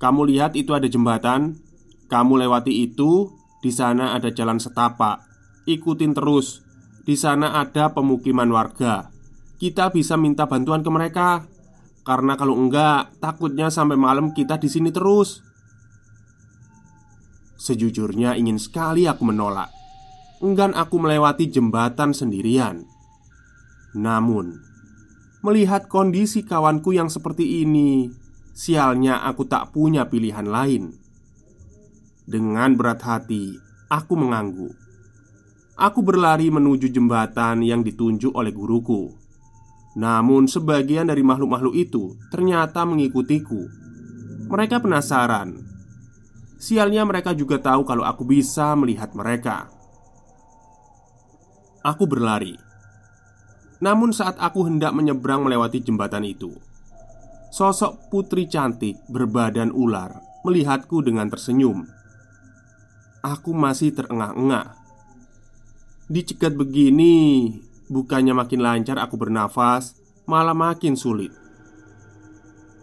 Kamu 0.00 0.24
lihat 0.24 0.56
itu 0.56 0.72
ada 0.72 0.88
jembatan 0.88 1.60
Kamu 2.08 2.40
lewati 2.40 2.88
itu 2.88 3.28
Di 3.58 3.74
sana 3.74 4.14
ada 4.14 4.30
jalan 4.30 4.62
setapak. 4.62 5.24
Ikutin 5.66 6.14
terus. 6.14 6.62
Di 7.02 7.18
sana 7.18 7.58
ada 7.58 7.90
pemukiman 7.90 8.48
warga. 8.52 9.10
Kita 9.58 9.90
bisa 9.90 10.14
minta 10.14 10.46
bantuan 10.46 10.86
ke 10.86 10.90
mereka. 10.92 11.42
Karena 12.06 12.38
kalau 12.38 12.56
enggak 12.56 13.18
Takutnya 13.18 13.68
sampai 13.68 13.98
malam 13.98 14.30
kita 14.30 14.56
di 14.56 14.70
sini 14.70 14.94
terus. 14.94 15.42
Sejujurnya 17.58 18.38
ingin 18.38 18.62
sekali 18.62 19.10
aku 19.10 19.26
menolak. 19.26 19.74
Enggan 20.38 20.70
aku 20.78 21.02
melewati 21.02 21.50
jembatan 21.50 22.14
sendirian. 22.14 22.86
Namun, 23.98 24.54
melihat 25.42 25.90
kondisi 25.90 26.46
kawanku 26.46 26.94
yang 26.94 27.10
seperti 27.10 27.66
ini, 27.66 28.06
sialnya 28.54 29.26
aku 29.26 29.50
tak 29.50 29.74
punya 29.74 30.06
pilihan 30.06 30.46
lain. 30.46 30.94
Dengan 32.28 32.76
berat 32.76 33.00
hati, 33.00 33.56
aku 33.88 34.12
mengangguk. 34.12 34.76
Aku 35.80 36.04
berlari 36.04 36.52
menuju 36.52 36.92
jembatan 36.92 37.64
yang 37.64 37.80
ditunjuk 37.80 38.36
oleh 38.36 38.52
guruku. 38.52 39.16
Namun, 39.96 40.44
sebagian 40.44 41.08
dari 41.08 41.24
makhluk-makhluk 41.24 41.72
itu 41.72 42.20
ternyata 42.28 42.84
mengikutiku. 42.84 43.64
Mereka 44.52 44.76
penasaran. 44.84 45.56
Sialnya, 46.60 47.08
mereka 47.08 47.32
juga 47.32 47.64
tahu 47.64 47.88
kalau 47.88 48.04
aku 48.04 48.28
bisa 48.28 48.76
melihat 48.76 49.16
mereka. 49.16 49.72
Aku 51.80 52.04
berlari. 52.04 52.60
Namun, 53.80 54.12
saat 54.12 54.36
aku 54.36 54.68
hendak 54.68 54.92
menyeberang 54.92 55.48
melewati 55.48 55.80
jembatan 55.80 56.28
itu, 56.28 56.52
sosok 57.48 58.12
putri 58.12 58.44
cantik 58.44 59.00
berbadan 59.08 59.72
ular 59.72 60.12
melihatku 60.44 61.00
dengan 61.00 61.32
tersenyum. 61.32 61.97
Aku 63.22 63.50
masih 63.56 63.92
terengah-engah. 63.94 64.78
Dicegat 66.08 66.54
begini, 66.56 67.52
Bukannya 67.88 68.36
makin 68.36 68.60
lancar 68.60 69.00
aku 69.00 69.16
bernafas, 69.16 69.96
malah 70.28 70.52
makin 70.52 70.92
sulit. 70.92 71.32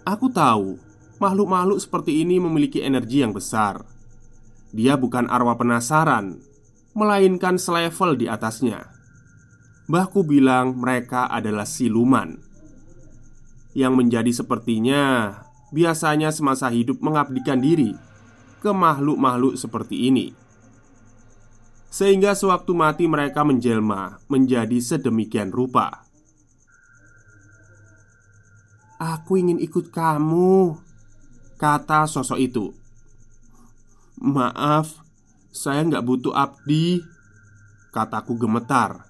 Aku 0.01 0.33
tahu 0.33 0.81
makhluk-makhluk 1.21 1.77
seperti 1.77 2.25
ini 2.25 2.41
memiliki 2.41 2.81
energi 2.81 3.21
yang 3.21 3.29
besar. 3.29 3.85
Dia 4.73 4.97
bukan 4.97 5.29
arwah 5.29 5.61
penasaran, 5.61 6.41
melainkan 6.97 7.61
selevel 7.61 8.17
di 8.17 8.25
atasnya. 8.25 8.89
Mbahku 9.85 10.25
bilang 10.25 10.73
mereka 10.73 11.29
adalah 11.29 11.69
siluman 11.69 12.41
yang 13.77 13.93
menjadi 13.93 14.33
sepertinya 14.33 15.37
biasanya 15.69 16.33
semasa 16.33 16.73
hidup 16.73 16.97
mengabdikan 17.05 17.61
diri 17.61 17.93
ke 18.65 18.73
makhluk-makhluk 18.73 19.61
seperti 19.61 20.09
ini. 20.09 20.33
Sehingga 21.93 22.33
sewaktu 22.33 22.73
mati 22.73 23.05
mereka 23.05 23.45
menjelma 23.45 24.17
menjadi 24.25 24.81
sedemikian 24.81 25.53
rupa. 25.53 26.01
Aku 28.97 29.37
ingin 29.37 29.61
ikut 29.61 29.93
kamu 29.93 30.81
Kata 31.61 32.09
sosok 32.09 32.39
itu. 32.41 32.65
Maaf 34.17 35.05
Saya 35.53 35.85
nggak 35.85 36.03
butuh 36.03 36.33
abdi 36.33 36.99
Kataku 37.93 38.35
gemetar. 38.35 39.07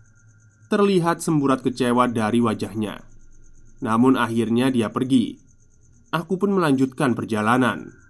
Terlihat 0.69 1.23
semburat 1.23 1.63
kecewa 1.63 2.05
dari 2.05 2.37
wajahnya. 2.37 3.01
Namun 3.81 4.13
akhirnya 4.13 4.69
dia 4.69 4.93
pergi. 4.93 5.39
Aku 6.13 6.37
pun 6.37 6.53
melanjutkan 6.53 7.17
perjalanan 7.17 8.04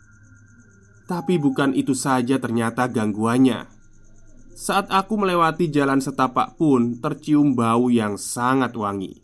Tapi 1.06 1.38
bukan 1.38 1.78
itu 1.78 1.94
saja 1.94 2.42
ternyata 2.42 2.90
gangguannya. 2.90 3.76
Saat 4.56 4.88
aku 4.88 5.20
melewati 5.20 5.68
jalan 5.68 6.00
setapak 6.00 6.56
pun 6.56 6.96
tercium 7.04 7.60
bau 7.60 7.92
yang 7.92 8.16
sangat 8.16 8.72
wangi 8.72 9.20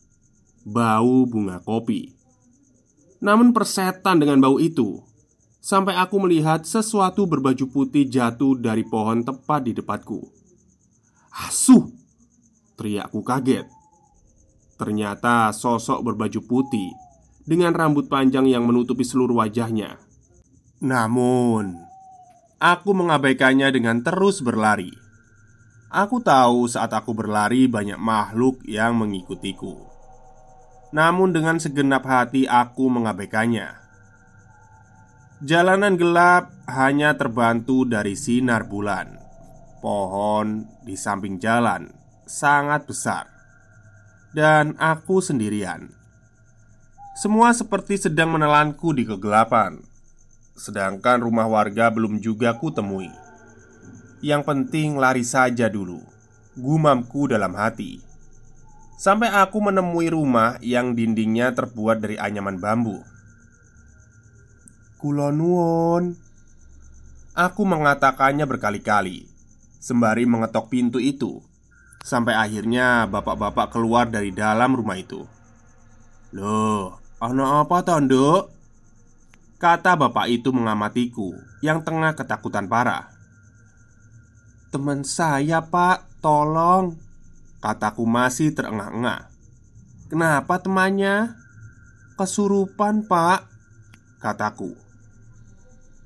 Bau 0.67 1.24
bunga 1.24 1.63
kopi. 1.63 2.12
Namun 3.24 3.56
persetan 3.56 4.20
dengan 4.20 4.44
bau 4.44 4.60
itu 4.60 5.00
Sampai 5.63 5.96
aku 5.96 6.20
melihat 6.20 6.67
sesuatu 6.67 7.32
berbaju 7.32 7.63
putih 7.72 8.12
jatuh 8.12 8.60
dari 8.60 8.84
pohon 8.84 9.24
tepat 9.24 9.63
di 9.63 9.72
depanku 9.72 10.20
Asuh! 11.32 11.88
Teriakku 12.76 13.24
kaget. 13.24 13.72
Ternyata 14.76 15.56
sosok 15.56 16.04
berbaju 16.12 16.44
putih 16.44 16.91
Dengan 17.48 17.72
rambut 17.72 18.12
panjang 18.12 18.52
yang 18.52 18.67
menutupi 18.67 19.08
seluruh 19.08 19.39
wajahnya 19.39 20.11
Namun 20.82 21.91
Aku 22.62 22.94
mengabaikannya 22.94 23.74
dengan 23.74 24.06
terus 24.06 24.38
berlari. 24.38 24.94
Aku 25.89 26.22
tahu 26.22 26.70
saat 26.70 26.94
aku 26.94 27.10
berlari 27.17 27.65
banyak 27.65 27.98
makhluk 27.98 28.62
yang 28.70 29.02
mengikutiku. 29.02 29.82
Namun 30.94 31.34
dengan 31.34 31.58
segenap 31.58 32.06
hati 32.06 32.46
aku 32.46 32.86
mengabaikannya. 32.86 33.65
Jalanan 35.41 35.98
gelap 35.98 36.54
hanya 36.70 37.17
terbantu 37.17 37.82
dari 37.82 38.13
sinar 38.13 38.70
bulan. 38.70 39.17
Pohon 39.82 40.70
di 40.86 40.94
samping 40.94 41.41
jalan 41.41 41.89
sangat 42.30 42.86
besar. 42.86 43.26
Dan 44.38 44.78
aku 44.78 45.17
sendirian. 45.17 45.89
Semua 47.17 47.58
seperti 47.58 47.98
sedang 47.98 48.38
menelanku 48.38 48.94
di 48.94 49.02
kegelapan 49.02 49.90
Sedangkan 50.58 51.24
rumah 51.24 51.48
warga 51.48 51.88
belum 51.92 52.22
juga 52.22 52.56
kutemui. 52.56 53.10
Yang 54.22 54.42
penting 54.46 55.00
lari 55.00 55.26
saja 55.26 55.72
dulu. 55.72 56.04
Gumamku 56.54 57.32
dalam 57.32 57.58
hati. 57.58 58.04
Sampai 59.02 59.34
aku 59.34 59.58
menemui 59.58 60.14
rumah 60.14 60.62
yang 60.62 60.94
dindingnya 60.94 61.58
terbuat 61.58 62.06
dari 62.06 62.22
anyaman 62.22 62.62
bambu. 62.62 63.02
Kulonuon 65.02 66.14
Aku 67.34 67.66
mengatakannya 67.66 68.46
berkali-kali 68.46 69.26
Sembari 69.82 70.30
mengetok 70.30 70.70
pintu 70.70 71.02
itu 71.02 71.42
Sampai 72.02 72.34
akhirnya 72.34 73.06
bapak-bapak 73.06 73.78
keluar 73.78 74.10
dari 74.10 74.34
dalam 74.34 74.74
rumah 74.74 74.98
itu. 74.98 75.22
Loh, 76.34 76.98
anak 77.22 77.70
apa 77.70 77.78
tondo? 77.86 78.50
Kata 79.62 79.93
bapak 79.93 80.26
itu 80.26 80.50
mengamatiku 80.50 81.38
Yang 81.62 81.86
tengah 81.86 82.17
ketakutan 82.17 82.65
parah. 82.65 83.13
Teman 84.74 85.06
saya 85.06 85.62
pak, 85.62 86.02
tolong 86.17 86.97
Kataku 87.62 88.10
masih 88.10 88.58
terengah-engah. 88.58 89.30
Kenapa 90.10 90.58
temannya? 90.58 91.38
Kesurupan 92.17 93.06
pak 93.06 93.45
Kataku. 94.17 94.74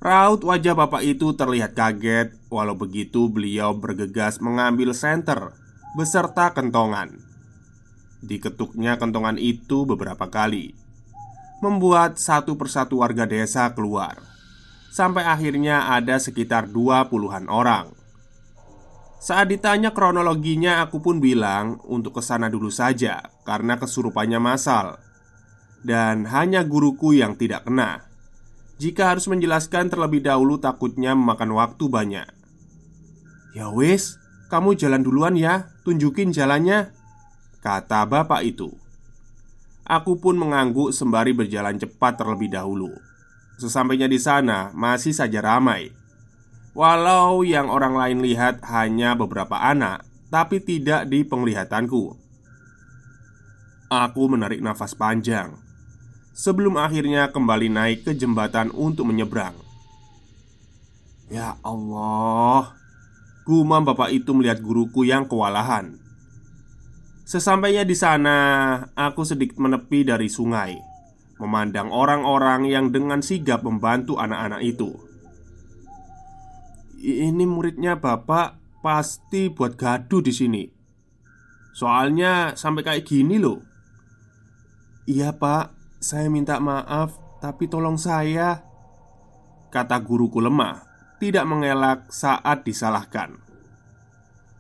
Raut 0.03 0.43
wajah 0.43 0.75
bapak 0.75 1.07
itu 1.07 1.31
terlihat 1.31 1.79
kaget 1.79 2.35
Walau 2.51 2.75
begitu 2.75 3.31
beliau 3.31 3.71
bergegas 3.71 4.43
mengambil 4.43 4.91
senter 4.91 5.55
Beserta 5.95 6.51
kentongan. 6.51 7.23
Diketuknya 8.19 8.99
kentongan 8.99 9.39
itu 9.39 9.87
beberapa 9.87 10.27
kali 10.27 10.75
Membuat 11.63 12.19
satu 12.19 12.59
persatu 12.59 12.99
warga 12.99 13.23
desa 13.23 13.71
keluar 13.71 14.19
Sampai 14.91 15.27
akhirnya 15.27 15.91
ada 15.91 16.19
sekitar 16.19 16.71
dua 16.71 17.07
puluhan 17.11 17.51
orang 17.51 17.95
saat 19.25 19.49
ditanya 19.49 19.89
kronologinya, 19.89 20.85
aku 20.85 21.01
pun 21.01 21.17
bilang 21.17 21.81
untuk 21.89 22.13
ke 22.13 22.21
sana 22.21 22.45
dulu 22.45 22.69
saja 22.69 23.25
karena 23.41 23.73
kesurupannya 23.73 24.37
masal, 24.37 25.01
dan 25.81 26.29
hanya 26.29 26.61
guruku 26.61 27.17
yang 27.17 27.33
tidak 27.33 27.65
kena. 27.65 28.05
Jika 28.77 29.09
harus 29.09 29.25
menjelaskan 29.25 29.89
terlebih 29.89 30.21
dahulu, 30.21 30.61
takutnya 30.61 31.17
memakan 31.17 31.57
waktu 31.57 31.89
banyak. 31.89 32.29
Ya 33.57 33.73
wis, 33.73 34.21
kamu 34.53 34.77
jalan 34.77 35.01
duluan 35.01 35.33
ya, 35.33 35.73
tunjukin 35.81 36.29
jalannya, 36.29 36.93
kata 37.65 38.05
bapak 38.05 38.45
itu. 38.45 38.77
Aku 39.85 40.17
pun 40.17 40.33
mengangguk 40.33 40.89
sembari 40.89 41.37
berjalan 41.37 41.77
cepat 41.77 42.17
terlebih 42.17 42.49
dahulu. 42.49 42.89
Sesampainya 43.61 44.09
di 44.09 44.17
sana, 44.17 44.73
masih 44.73 45.13
saja 45.13 45.39
ramai. 45.39 45.93
Walau 46.73 47.45
yang 47.45 47.71
orang 47.71 47.95
lain 47.95 48.19
lihat 48.25 48.65
hanya 48.67 49.15
beberapa 49.15 49.61
anak, 49.61 50.03
tapi 50.27 50.59
tidak 50.59 51.07
di 51.07 51.23
penglihatanku. 51.23 52.17
Aku 53.87 54.23
menarik 54.27 54.59
nafas 54.59 54.97
panjang 54.97 55.55
sebelum 56.35 56.75
akhirnya 56.75 57.31
kembali 57.31 57.71
naik 57.71 57.99
ke 58.03 58.11
jembatan 58.11 58.67
untuk 58.75 59.07
menyeberang. 59.07 59.55
Ya 61.31 61.57
Allah, 61.63 62.75
gumam 63.47 63.81
bapak 63.87 64.11
itu 64.11 64.35
melihat 64.35 64.59
guruku 64.59 65.07
yang 65.07 65.23
kewalahan. 65.25 65.95
Sesampainya 67.25 67.81
di 67.81 67.97
sana, 67.97 68.37
aku 68.93 69.25
sedikit 69.25 69.57
menepi 69.57 70.05
dari 70.05 70.29
sungai, 70.29 70.77
memandang 71.41 71.89
orang-orang 71.89 72.69
yang 72.69 72.93
dengan 72.93 73.25
sigap 73.25 73.65
membantu 73.65 74.21
anak-anak 74.21 74.61
itu. 74.61 74.93
Ini 77.01 77.49
muridnya 77.49 77.97
bapak 77.97 78.81
pasti 78.85 79.49
buat 79.49 79.73
gaduh 79.73 80.21
di 80.21 80.29
sini. 80.29 80.63
Soalnya 81.73 82.53
sampai 82.53 82.85
kayak 82.85 83.09
gini 83.09 83.41
loh. 83.41 83.57
Iya 85.09 85.33
pak, 85.33 85.73
saya 85.97 86.29
minta 86.29 86.61
maaf, 86.61 87.17
tapi 87.41 87.65
tolong 87.65 87.97
saya. 87.97 88.61
Kata 89.73 89.97
guruku 89.97 90.37
lemah, 90.37 90.85
tidak 91.17 91.49
mengelak 91.49 92.05
saat 92.13 92.61
disalahkan. 92.61 93.41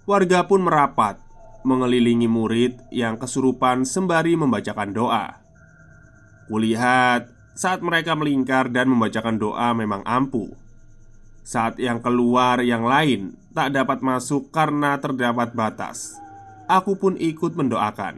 Warga 0.09 0.49
pun 0.49 0.65
merapat, 0.65 1.24
mengelilingi 1.65 2.29
murid 2.29 2.77
yang 2.93 3.17
kesurupan 3.17 3.83
sembari 3.83 4.37
membacakan 4.37 4.93
doa. 4.93 5.41
Kulihat 6.45 7.33
saat 7.57 7.81
mereka 7.81 8.13
melingkar 8.13 8.69
dan 8.69 8.87
membacakan 8.93 9.41
doa 9.41 9.73
memang 9.73 10.05
ampuh 10.05 10.53
Saat 11.45 11.77
yang 11.77 12.01
keluar 12.01 12.65
yang 12.65 12.89
lain 12.89 13.37
tak 13.53 13.77
dapat 13.77 14.01
masuk 14.01 14.49
karena 14.49 14.97
terdapat 14.97 15.53
batas, 15.53 16.17
aku 16.65 16.97
pun 16.97 17.13
ikut 17.21 17.53
mendoakan. 17.53 18.17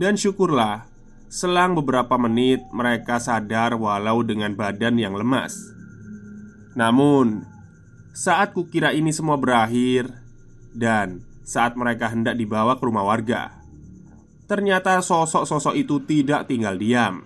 Dan 0.00 0.16
syukurlah, 0.16 0.88
selang 1.28 1.76
beberapa 1.76 2.16
menit 2.16 2.64
mereka 2.72 3.20
sadar 3.20 3.76
walau 3.76 4.24
dengan 4.24 4.56
badan 4.56 4.96
yang 4.96 5.12
lemas. 5.12 5.60
Namun, 6.72 7.44
saat 8.16 8.56
kukira 8.56 8.96
ini 8.96 9.12
semua 9.12 9.36
berakhir 9.36 10.08
dan 10.72 11.20
saat 11.46 11.78
mereka 11.78 12.10
hendak 12.10 12.34
dibawa 12.34 12.74
ke 12.74 12.82
rumah 12.82 13.06
warga, 13.06 13.54
ternyata 14.50 14.98
sosok-sosok 14.98 15.78
itu 15.78 16.02
tidak 16.02 16.50
tinggal 16.50 16.74
diam. 16.74 17.22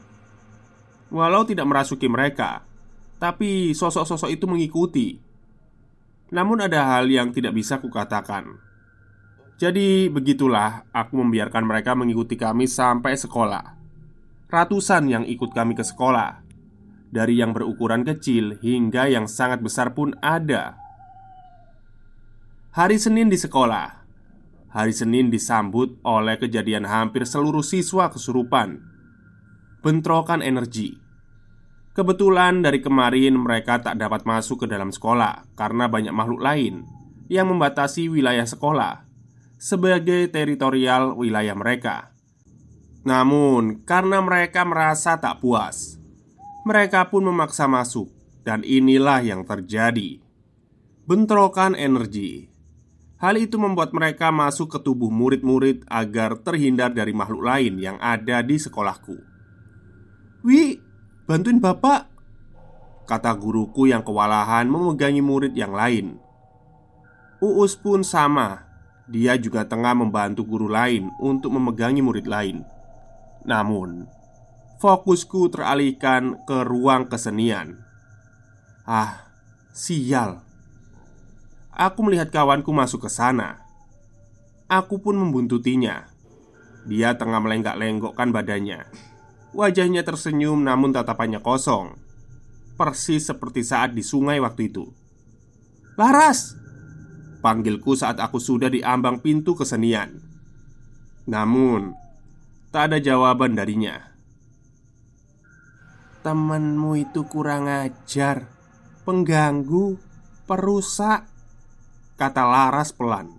Walau 1.08 1.48
tidak 1.48 1.64
merasuki 1.64 2.04
mereka, 2.06 2.68
tapi 3.16 3.72
sosok-sosok 3.72 4.28
itu 4.28 4.44
mengikuti. 4.44 5.08
Namun 6.30 6.62
ada 6.62 6.94
hal 6.94 7.08
yang 7.08 7.32
tidak 7.32 7.56
bisa 7.56 7.80
kukatakan. 7.80 8.60
Jadi 9.60 10.08
begitulah 10.08 10.88
aku 10.88 11.20
membiarkan 11.20 11.68
mereka 11.68 11.92
mengikuti 11.92 12.36
kami 12.38 12.64
sampai 12.64 13.12
sekolah. 13.12 13.76
Ratusan 14.48 15.12
yang 15.12 15.24
ikut 15.28 15.52
kami 15.52 15.76
ke 15.76 15.84
sekolah. 15.84 16.40
Dari 17.12 17.42
yang 17.42 17.52
berukuran 17.52 18.06
kecil 18.06 18.56
hingga 18.62 19.10
yang 19.10 19.28
sangat 19.28 19.60
besar 19.60 19.92
pun 19.92 20.16
ada. 20.24 20.80
Hari 22.72 22.96
Senin 22.96 23.28
di 23.28 23.36
sekolah. 23.36 23.99
Hari 24.70 24.94
Senin 24.94 25.34
disambut 25.34 25.98
oleh 26.06 26.38
kejadian 26.38 26.86
hampir 26.86 27.26
seluruh 27.26 27.66
siswa 27.66 28.06
kesurupan 28.06 28.78
bentrokan 29.82 30.44
energi. 30.44 30.94
Kebetulan 31.90 32.62
dari 32.62 32.78
kemarin 32.78 33.34
mereka 33.34 33.82
tak 33.82 33.98
dapat 33.98 34.22
masuk 34.22 34.62
ke 34.62 34.66
dalam 34.70 34.94
sekolah 34.94 35.50
karena 35.58 35.90
banyak 35.90 36.14
makhluk 36.14 36.38
lain 36.38 36.86
yang 37.26 37.50
membatasi 37.50 38.06
wilayah 38.06 38.46
sekolah 38.46 39.10
sebagai 39.58 40.30
teritorial 40.30 41.18
wilayah 41.18 41.56
mereka. 41.58 42.14
Namun, 43.00 43.82
karena 43.88 44.20
mereka 44.20 44.62
merasa 44.62 45.16
tak 45.16 45.40
puas, 45.40 45.96
mereka 46.68 47.08
pun 47.08 47.24
memaksa 47.24 47.64
masuk, 47.64 48.12
dan 48.44 48.60
inilah 48.60 49.24
yang 49.24 49.42
terjadi: 49.48 50.20
bentrokan 51.08 51.72
energi. 51.72 52.49
Hal 53.20 53.36
itu 53.36 53.60
membuat 53.60 53.92
mereka 53.92 54.32
masuk 54.32 54.72
ke 54.72 54.78
tubuh 54.80 55.12
murid-murid 55.12 55.84
agar 55.92 56.40
terhindar 56.40 56.88
dari 56.88 57.12
makhluk 57.12 57.44
lain 57.44 57.76
yang 57.76 58.00
ada 58.00 58.40
di 58.40 58.56
sekolahku. 58.56 59.20
Wi, 60.40 60.80
bantuin 61.28 61.60
bapak 61.60 62.08
Kata 63.04 63.34
guruku 63.36 63.90
yang 63.90 64.00
kewalahan 64.00 64.64
memegangi 64.70 65.20
murid 65.20 65.52
yang 65.52 65.76
lain. 65.76 66.16
Uus 67.44 67.76
pun 67.76 68.06
sama. 68.06 68.64
Dia 69.10 69.34
juga 69.34 69.66
tengah 69.66 69.98
membantu 69.98 70.46
guru 70.46 70.70
lain 70.70 71.10
untuk 71.18 71.50
memegangi 71.52 72.00
murid 72.00 72.24
lain. 72.30 72.62
Namun 73.44 74.06
Fokusku 74.80 75.52
teralihkan 75.52 76.40
ke 76.48 76.64
ruang 76.64 77.04
kesenian. 77.10 77.84
Ah, 78.88 79.28
sial 79.76 80.49
Aku 81.80 82.04
melihat 82.04 82.28
kawanku 82.28 82.68
masuk 82.76 83.08
ke 83.08 83.10
sana. 83.10 83.64
Aku 84.68 85.00
pun 85.00 85.16
membuntutinya. 85.16 86.12
Dia 86.84 87.16
tengah 87.16 87.40
melenggak-lenggokkan 87.40 88.28
badannya. 88.28 88.84
Wajahnya 89.56 90.04
tersenyum 90.04 90.60
namun 90.60 90.92
tatapannya 90.92 91.40
kosong. 91.40 91.96
Persis 92.76 93.32
seperti 93.32 93.64
saat 93.64 93.96
di 93.96 94.04
sungai 94.04 94.36
waktu 94.44 94.68
itu. 94.68 94.92
Laras! 95.96 96.52
Panggilku 97.40 97.96
saat 97.96 98.20
aku 98.20 98.36
sudah 98.36 98.68
di 98.68 98.84
ambang 98.84 99.24
pintu 99.24 99.56
kesenian. 99.56 100.20
Namun 101.24 101.96
Tak 102.70 102.86
ada 102.86 102.98
jawaban 103.02 103.58
darinya. 103.58 103.98
Temanmu 106.22 107.02
itu 107.02 107.26
kurang 107.26 107.66
ajar 107.66 108.46
Pengganggu 109.02 109.98
Perusak 110.46 111.26
Kata 112.20 112.44
Laras 112.44 112.92
pelan 112.92 113.32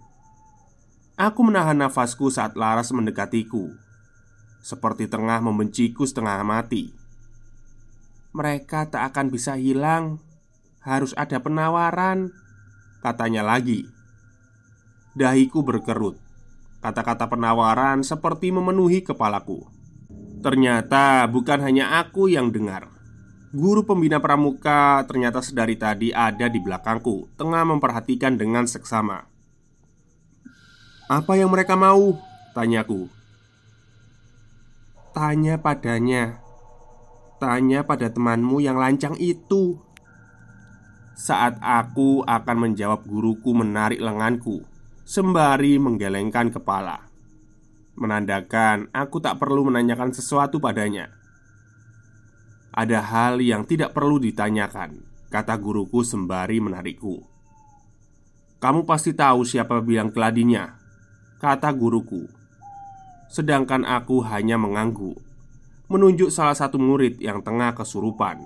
Aku 1.14 1.46
menahan 1.46 1.78
nafasku 1.78 2.34
saat 2.34 2.58
Laras 2.58 2.90
mendekatiku 2.90 3.70
seperti 4.58 5.06
tengah 5.06 5.38
membenciku 5.38 6.02
setengah 6.02 6.42
mati. 6.42 6.90
Mereka 8.34 8.90
tak 8.90 9.14
akan 9.14 9.30
bisa 9.30 9.54
hilang. 9.54 10.18
Harus 10.82 11.14
ada 11.14 11.38
penawaran, 11.38 12.34
katanya 13.06 13.46
lagi. 13.46 13.86
Dahiku 15.14 15.62
berkerut. 15.62 16.18
Kata-kata 16.82 17.30
penawaran 17.30 18.02
seperti 18.02 18.50
memenuhi 18.50 19.06
kepalaku. 19.06 19.62
Ternyata 20.42 21.30
bukan 21.30 21.62
hanya 21.62 22.02
aku 22.02 22.34
yang 22.34 22.50
dengar. 22.50 22.90
Guru 23.52 23.84
pembina 23.84 24.24
pramuka 24.24 25.04
ternyata 25.04 25.44
sedari 25.44 25.76
tadi 25.76 26.16
ada 26.16 26.48
di 26.48 26.56
belakangku, 26.64 27.28
tengah 27.36 27.68
memperhatikan 27.68 28.40
dengan 28.40 28.64
seksama. 28.64 29.28
"Apa 31.12 31.36
yang 31.36 31.52
mereka 31.52 31.76
mau?" 31.76 32.16
tanyaku. 32.56 33.12
Tanya 35.12 35.60
padanya 35.60 36.40
Tanya 37.36 37.84
pada 37.84 38.08
temanmu 38.08 38.64
yang 38.64 38.80
lancang 38.80 39.20
itu 39.20 39.76
Saat 41.20 41.60
aku 41.60 42.24
akan 42.24 42.58
menjawab 42.72 43.04
guruku 43.04 43.52
menarik 43.52 44.00
lenganku 44.00 44.64
Sembari 45.04 45.76
menggelengkan 45.84 46.48
kepala 46.56 47.12
Menandakan 48.00 48.88
aku 48.96 49.20
tak 49.20 49.36
perlu 49.36 49.68
menanyakan 49.68 50.16
sesuatu 50.16 50.64
padanya 50.64 51.12
Ada 52.72 53.04
hal 53.04 53.44
yang 53.44 53.68
tidak 53.68 53.92
perlu 53.92 54.16
ditanyakan 54.16 55.04
Kata 55.28 55.60
guruku 55.60 56.08
sembari 56.08 56.64
menarikku 56.64 57.20
Kamu 58.64 58.88
pasti 58.88 59.12
tahu 59.12 59.44
siapa 59.44 59.84
bilang 59.84 60.08
keladinya 60.08 60.80
Kata 61.44 61.68
guruku 61.76 62.32
Sedangkan 63.28 63.84
aku 63.84 64.24
hanya 64.24 64.56
mengangguk 64.56 65.20
Menunjuk 65.92 66.32
salah 66.32 66.56
satu 66.56 66.80
murid 66.80 67.20
yang 67.20 67.44
tengah 67.44 67.76
kesurupan 67.76 68.40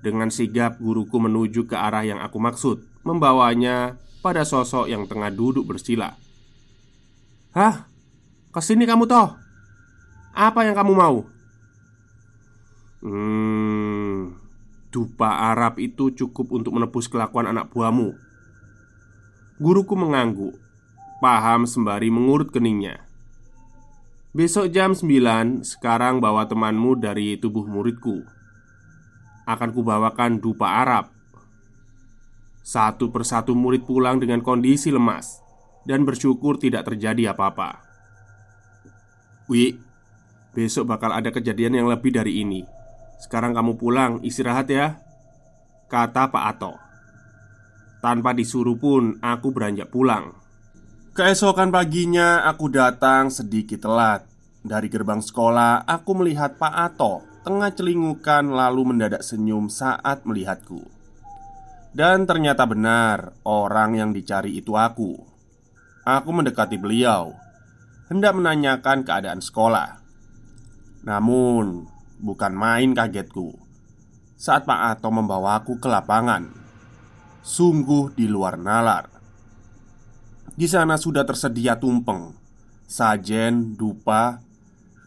Dengan 0.00 0.32
sigap 0.32 0.80
guruku 0.80 1.20
menuju 1.20 1.68
ke 1.68 1.76
arah 1.76 2.08
yang 2.08 2.24
aku 2.24 2.40
maksud 2.40 2.80
Membawanya 3.04 4.00
pada 4.24 4.48
sosok 4.48 4.88
yang 4.88 5.04
tengah 5.04 5.28
duduk 5.28 5.68
bersila 5.68 6.16
Hah? 7.52 7.84
Ke 8.48 8.60
sini 8.64 8.88
kamu 8.88 9.04
toh? 9.04 9.36
Apa 10.32 10.64
yang 10.64 10.72
kamu 10.72 10.92
mau? 10.96 11.31
Hmm, 13.02 14.38
dupa 14.94 15.50
Arab 15.50 15.82
itu 15.82 16.14
cukup 16.14 16.54
untuk 16.54 16.78
menebus 16.78 17.10
kelakuan 17.10 17.50
anak 17.50 17.66
buahmu. 17.74 18.14
Guruku 19.58 19.98
mengangguk. 19.98 20.54
Paham 21.18 21.66
sembari 21.66 22.14
mengurut 22.14 22.54
keningnya. 22.54 23.02
Besok 24.34 24.70
jam 24.70 24.94
9 24.94 25.66
Sekarang 25.66 26.22
bawa 26.22 26.46
temanmu 26.46 26.94
dari 26.94 27.34
tubuh 27.42 27.66
muridku. 27.66 28.22
Akan 29.50 29.74
kubawakan 29.74 30.38
dupa 30.38 30.86
Arab. 30.86 31.10
Satu 32.62 33.10
persatu 33.10 33.58
murid 33.58 33.82
pulang 33.82 34.22
dengan 34.22 34.38
kondisi 34.38 34.94
lemas 34.94 35.42
Dan 35.82 36.06
bersyukur 36.06 36.54
tidak 36.62 36.86
terjadi 36.86 37.34
apa-apa. 37.34 37.82
Wi 39.50 39.74
Besok 40.54 40.86
bakal 40.86 41.10
ada 41.10 41.34
kejadian 41.34 41.82
yang 41.82 41.90
lebih 41.90 42.14
dari 42.14 42.38
ini 42.46 42.81
Sekarang 43.22 43.54
kamu 43.54 43.78
pulang 43.78 44.18
istirahat 44.26 44.66
ya 44.66 44.98
Kata 45.86 46.32
Pak 46.32 46.44
Ato. 46.56 46.72
Tanpa 48.02 48.34
disuruh 48.34 48.74
pun 48.74 49.22
aku 49.22 49.54
beranjak 49.54 49.92
pulang. 49.92 50.34
Keesokan 51.12 51.70
paginya 51.70 52.48
aku 52.48 52.72
datang 52.72 53.30
sedikit 53.30 53.84
telat. 53.84 54.26
Dari 54.64 54.88
gerbang 54.90 55.20
sekolah 55.20 55.86
aku 55.86 56.10
melihat 56.18 56.56
Pak 56.56 56.74
Ato 56.74 57.32
Tengah 57.42 57.74
celingukan 57.74 58.54
lalu 58.54 58.94
mendadak 58.94 59.26
senyum 59.26 59.66
saat 59.66 60.22
melihatku. 60.22 60.78
Dan 61.90 62.22
ternyata 62.22 62.62
benar 62.70 63.34
orang 63.42 63.98
yang 63.98 64.10
dicari 64.14 64.62
itu 64.62 64.78
aku. 64.78 65.18
Aku 66.06 66.30
mendekati 66.30 66.78
beliau 66.78 67.34
Hendak 68.06 68.38
menanyakan 68.38 69.02
keadaan 69.02 69.42
sekolah. 69.42 69.98
Namun 71.02 71.91
bukan 72.22 72.54
main 72.54 72.94
kagetku 72.94 73.58
Saat 74.38 74.64
Pak 74.64 74.96
Ato 74.96 75.10
membawaku 75.10 75.82
ke 75.82 75.90
lapangan 75.90 76.46
Sungguh 77.42 78.14
di 78.14 78.30
luar 78.30 78.54
nalar 78.56 79.12
di 80.52 80.68
sana 80.68 81.00
sudah 81.00 81.24
tersedia 81.24 81.80
tumpeng, 81.80 82.36
sajen, 82.84 83.72
dupa, 83.72 84.44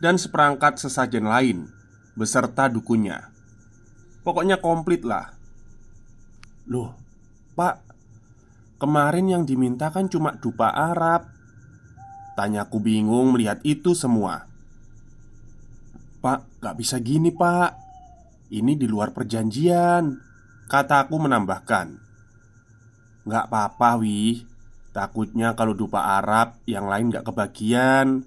dan 0.02 0.18
seperangkat 0.18 0.82
sesajen 0.82 1.30
lain 1.30 1.70
beserta 2.18 2.66
dukunya. 2.66 3.30
Pokoknya 4.26 4.58
komplit 4.58 5.06
lah. 5.06 5.38
Loh, 6.66 6.98
Pak, 7.54 7.86
kemarin 8.82 9.30
yang 9.30 9.44
diminta 9.46 9.94
kan 9.94 10.10
cuma 10.10 10.34
dupa 10.34 10.74
Arab. 10.74 11.30
Tanyaku 12.34 12.82
bingung 12.82 13.38
melihat 13.38 13.62
itu 13.62 13.94
semua. 13.94 14.50
Pak, 16.26 16.58
gak 16.58 16.82
bisa 16.82 16.98
gini, 16.98 17.30
Pak. 17.30 17.78
Ini 18.50 18.74
di 18.74 18.90
luar 18.90 19.14
perjanjian. 19.14 20.10
Kataku 20.66 21.22
menambahkan. 21.22 22.02
Gak 23.30 23.46
apa-apa, 23.46 24.02
Wih. 24.02 24.42
Takutnya 24.90 25.54
kalau 25.54 25.78
dupa 25.78 26.18
Arab 26.18 26.58
yang 26.66 26.90
lain 26.90 27.14
gak 27.14 27.30
kebagian. 27.30 28.26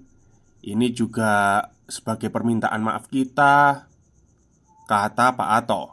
Ini 0.63 0.95
juga 0.95 1.59
sebagai 1.91 2.31
permintaan 2.31 2.79
maaf 2.79 3.11
kita. 3.11 3.91
Kata 4.87 5.37
Pak 5.37 5.49
Ato 5.53 5.83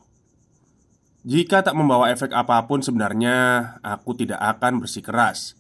Jika 1.20 1.60
tak 1.60 1.76
membawa 1.76 2.08
efek 2.08 2.32
apa 2.32 2.64
pun 2.64 2.80
sebenarnya 2.80 3.68
Aku 3.84 4.16
tidak 4.16 4.40
akan 4.40 4.80
bersikeras 4.80 5.52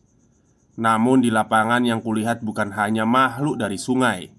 Namun 0.80 1.20
di 1.20 1.28
lapangan 1.28 1.84
yang 1.84 2.00
kulihat 2.00 2.40
bukan 2.40 2.72
hanya 2.72 3.04
makhluk 3.04 3.60
dari 3.60 3.76
sungai 3.76 4.35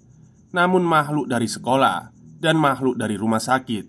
Namun 0.55 0.83
makhluk 0.83 1.27
dari 1.27 1.47
sekolah 1.51 2.12
Dan 2.39 2.55
makhluk 2.55 2.95
dari 2.95 3.19
rumah 3.19 3.41
sakit 3.41 3.86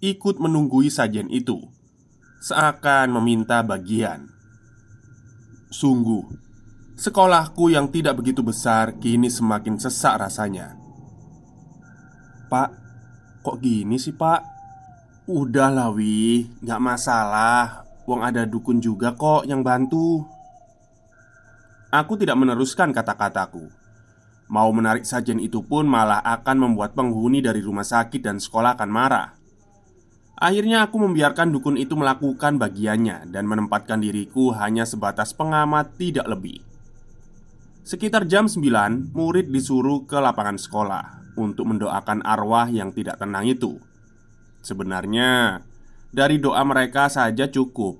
Ikut 0.00 0.40
menunggui 0.40 0.88
sajian 0.88 1.28
itu 1.28 1.60
Seakan 2.40 3.12
meminta 3.20 3.60
bagian. 3.60 4.28
Sungguh 5.68 6.24
Sekolahku 6.96 7.72
yang 7.72 7.92
tidak 7.92 8.20
begitu 8.20 8.40
besar 8.40 8.96
Kini 8.96 9.28
semakin 9.28 9.76
sesak 9.76 10.20
rasanya. 10.20 10.76
Pak, 12.48 12.80
Kok 13.40 13.56
gini 13.56 13.96
sih 13.96 14.12
pak? 14.12 14.44
Udah 15.24 15.72
lah 15.72 15.88
Wi, 15.96 16.44
gak 16.60 16.76
masalah. 16.76 17.88
Wong 18.04 18.20
ada 18.20 18.44
dukun 18.44 18.84
juga 18.84 19.16
kok 19.16 19.48
yang 19.48 19.64
bantu. 19.64 20.28
Aku 21.88 22.20
tidak 22.20 22.36
meneruskan 22.36 22.92
kata-kataku 22.92 23.79
Mau 24.50 24.74
menarik 24.74 25.06
sajian 25.06 25.38
itu 25.38 25.62
pun 25.62 25.86
malah 25.86 26.18
akan 26.26 26.66
membuat 26.66 26.98
penghuni 26.98 27.38
dari 27.38 27.62
rumah 27.62 27.86
sakit 27.86 28.18
dan 28.18 28.42
sekolah 28.42 28.74
akan 28.74 28.90
marah 28.90 29.38
Akhirnya 30.34 30.82
aku 30.82 30.98
membiarkan 30.98 31.54
dukun 31.54 31.78
itu 31.78 31.94
melakukan 31.94 32.58
bagiannya 32.58 33.30
Dan 33.30 33.46
menempatkan 33.46 34.02
diriku 34.02 34.50
hanya 34.58 34.82
sebatas 34.82 35.30
pengamat 35.30 35.94
tidak 35.94 36.26
lebih 36.26 36.66
Sekitar 37.86 38.28
jam 38.28 38.46
9, 38.46 39.14
murid 39.14 39.50
disuruh 39.50 40.04
ke 40.04 40.18
lapangan 40.18 40.60
sekolah 40.60 41.20
untuk 41.34 41.74
mendoakan 41.74 42.22
arwah 42.22 42.68
yang 42.70 42.92
tidak 42.92 43.18
tenang 43.18 43.48
itu. 43.48 43.80
Sebenarnya, 44.60 45.64
dari 46.12 46.36
doa 46.36 46.60
mereka 46.62 47.08
saja 47.08 47.48
cukup. 47.48 47.98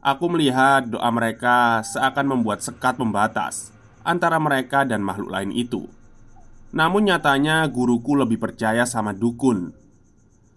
Aku 0.00 0.32
melihat 0.32 0.88
doa 0.88 1.06
mereka 1.12 1.84
seakan 1.84 2.32
membuat 2.32 2.64
sekat 2.64 2.96
pembatas 2.96 3.70
antara 4.10 4.42
mereka 4.42 4.82
dan 4.82 5.06
makhluk 5.06 5.30
lain 5.30 5.54
itu. 5.54 5.86
Namun 6.74 7.06
nyatanya 7.06 7.62
guruku 7.70 8.18
lebih 8.18 8.42
percaya 8.42 8.82
sama 8.82 9.14
dukun. 9.14 9.70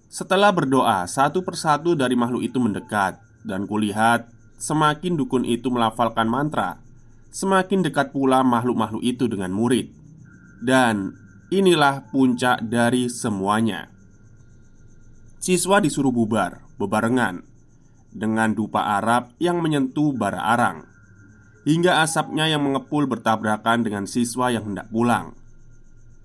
Setelah 0.09 0.49
berdoa, 0.49 1.05
satu 1.05 1.45
persatu 1.45 1.93
dari 1.93 2.17
makhluk 2.17 2.41
itu 2.41 2.57
mendekat 2.57 3.21
dan 3.45 3.69
kulihat 3.69 4.29
semakin 4.57 5.13
dukun 5.13 5.45
itu 5.45 5.69
melafalkan 5.69 6.25
mantra, 6.25 6.81
semakin 7.29 7.85
dekat 7.85 8.09
pula 8.09 8.41
makhluk-makhluk 8.41 9.05
itu 9.05 9.29
dengan 9.29 9.53
murid. 9.53 9.89
Dan 10.61 11.23
Inilah 11.53 12.09
puncak 12.09 12.65
dari 12.65 13.13
semuanya. 13.13 13.85
Siswa 15.37 15.77
disuruh 15.77 16.09
bubar, 16.09 16.65
bebarengan 16.81 17.45
dengan 18.09 18.57
dupa 18.57 18.97
Arab 18.97 19.37
yang 19.37 19.61
menyentuh 19.61 20.17
bara 20.17 20.49
arang, 20.49 20.89
hingga 21.63 22.03
asapnya 22.03 22.47
yang 22.51 22.63
mengepul 22.63 23.07
bertabrakan 23.07 23.83
dengan 23.83 24.03
siswa 24.07 24.51
yang 24.51 24.71
hendak 24.71 24.87
pulang. 24.91 25.35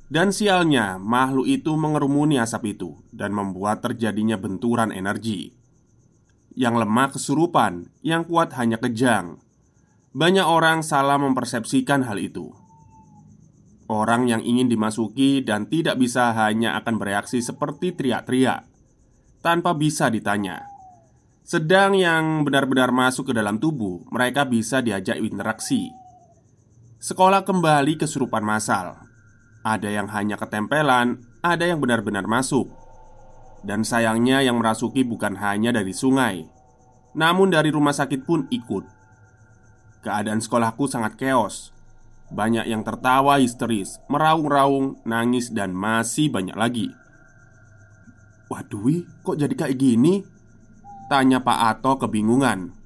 Dan 0.08 0.32
sialnya, 0.32 0.96
makhluk 0.96 1.44
itu 1.44 1.76
mengerumuni 1.76 2.40
asap 2.40 2.78
itu 2.78 2.96
dan 3.12 3.36
membuat 3.36 3.84
terjadinya 3.84 4.40
benturan 4.40 4.88
energi. 4.88 5.52
Yang 6.56 6.74
lemah 6.82 7.08
kesurupan, 7.12 7.92
yang 8.00 8.24
kuat 8.24 8.56
hanya 8.56 8.80
kejang. 8.80 9.38
Banyak 10.16 10.48
orang 10.48 10.80
salah 10.80 11.20
mempersepsikan 11.20 12.08
hal 12.08 12.16
itu. 12.16 12.50
Orang 13.88 14.28
yang 14.28 14.40
ingin 14.40 14.68
dimasuki 14.68 15.44
dan 15.44 15.68
tidak 15.68 16.00
bisa 16.00 16.32
hanya 16.32 16.76
akan 16.80 16.96
bereaksi 16.96 17.44
seperti 17.44 17.92
teriak-teriak 17.92 18.64
tanpa 19.44 19.76
bisa 19.76 20.08
ditanya. 20.08 20.77
Sedang 21.48 21.96
yang 21.96 22.44
benar-benar 22.44 22.92
masuk 22.92 23.32
ke 23.32 23.32
dalam 23.32 23.56
tubuh, 23.56 24.04
mereka 24.12 24.44
bisa 24.44 24.84
diajak 24.84 25.16
interaksi. 25.16 25.88
Sekolah 27.00 27.40
kembali 27.40 27.96
kesurupan 27.96 28.44
massal. 28.44 29.00
Ada 29.64 29.88
yang 29.88 30.12
hanya 30.12 30.36
ketempelan, 30.36 31.24
ada 31.40 31.64
yang 31.64 31.80
benar-benar 31.80 32.28
masuk. 32.28 32.68
Dan 33.64 33.80
sayangnya 33.80 34.44
yang 34.44 34.60
merasuki 34.60 35.08
bukan 35.08 35.40
hanya 35.40 35.72
dari 35.72 35.96
sungai, 35.96 36.44
namun 37.16 37.48
dari 37.48 37.72
rumah 37.72 37.96
sakit 37.96 38.28
pun 38.28 38.44
ikut. 38.52 38.84
Keadaan 40.04 40.44
sekolahku 40.44 40.84
sangat 40.84 41.16
keos 41.16 41.72
banyak 42.28 42.68
yang 42.68 42.84
tertawa 42.84 43.40
histeris, 43.40 43.96
meraung-raung, 44.12 45.00
nangis, 45.08 45.48
dan 45.48 45.72
masih 45.72 46.28
banyak 46.28 46.52
lagi. 46.52 46.92
Waduh, 48.52 49.00
kok 49.24 49.40
jadi 49.40 49.56
kayak 49.56 49.80
gini? 49.80 50.36
Tanya 51.08 51.40
Pak 51.40 51.58
Ato 51.72 51.96
kebingungan. 51.96 52.76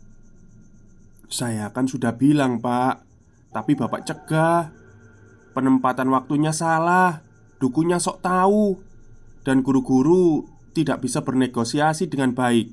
Saya 1.26 1.74
kan 1.74 1.90
sudah 1.90 2.14
bilang, 2.14 2.62
Pak, 2.62 3.02
tapi 3.50 3.74
Bapak 3.74 4.06
cegah. 4.06 4.70
Penempatan 5.52 6.08
waktunya 6.14 6.54
salah, 6.54 7.20
dukunya 7.61 8.00
sok 8.00 8.24
tahu, 8.24 8.78
dan 9.44 9.61
guru-guru 9.61 10.48
tidak 10.72 11.04
bisa 11.04 11.20
bernegosiasi 11.20 12.08
dengan 12.08 12.32
baik. 12.32 12.72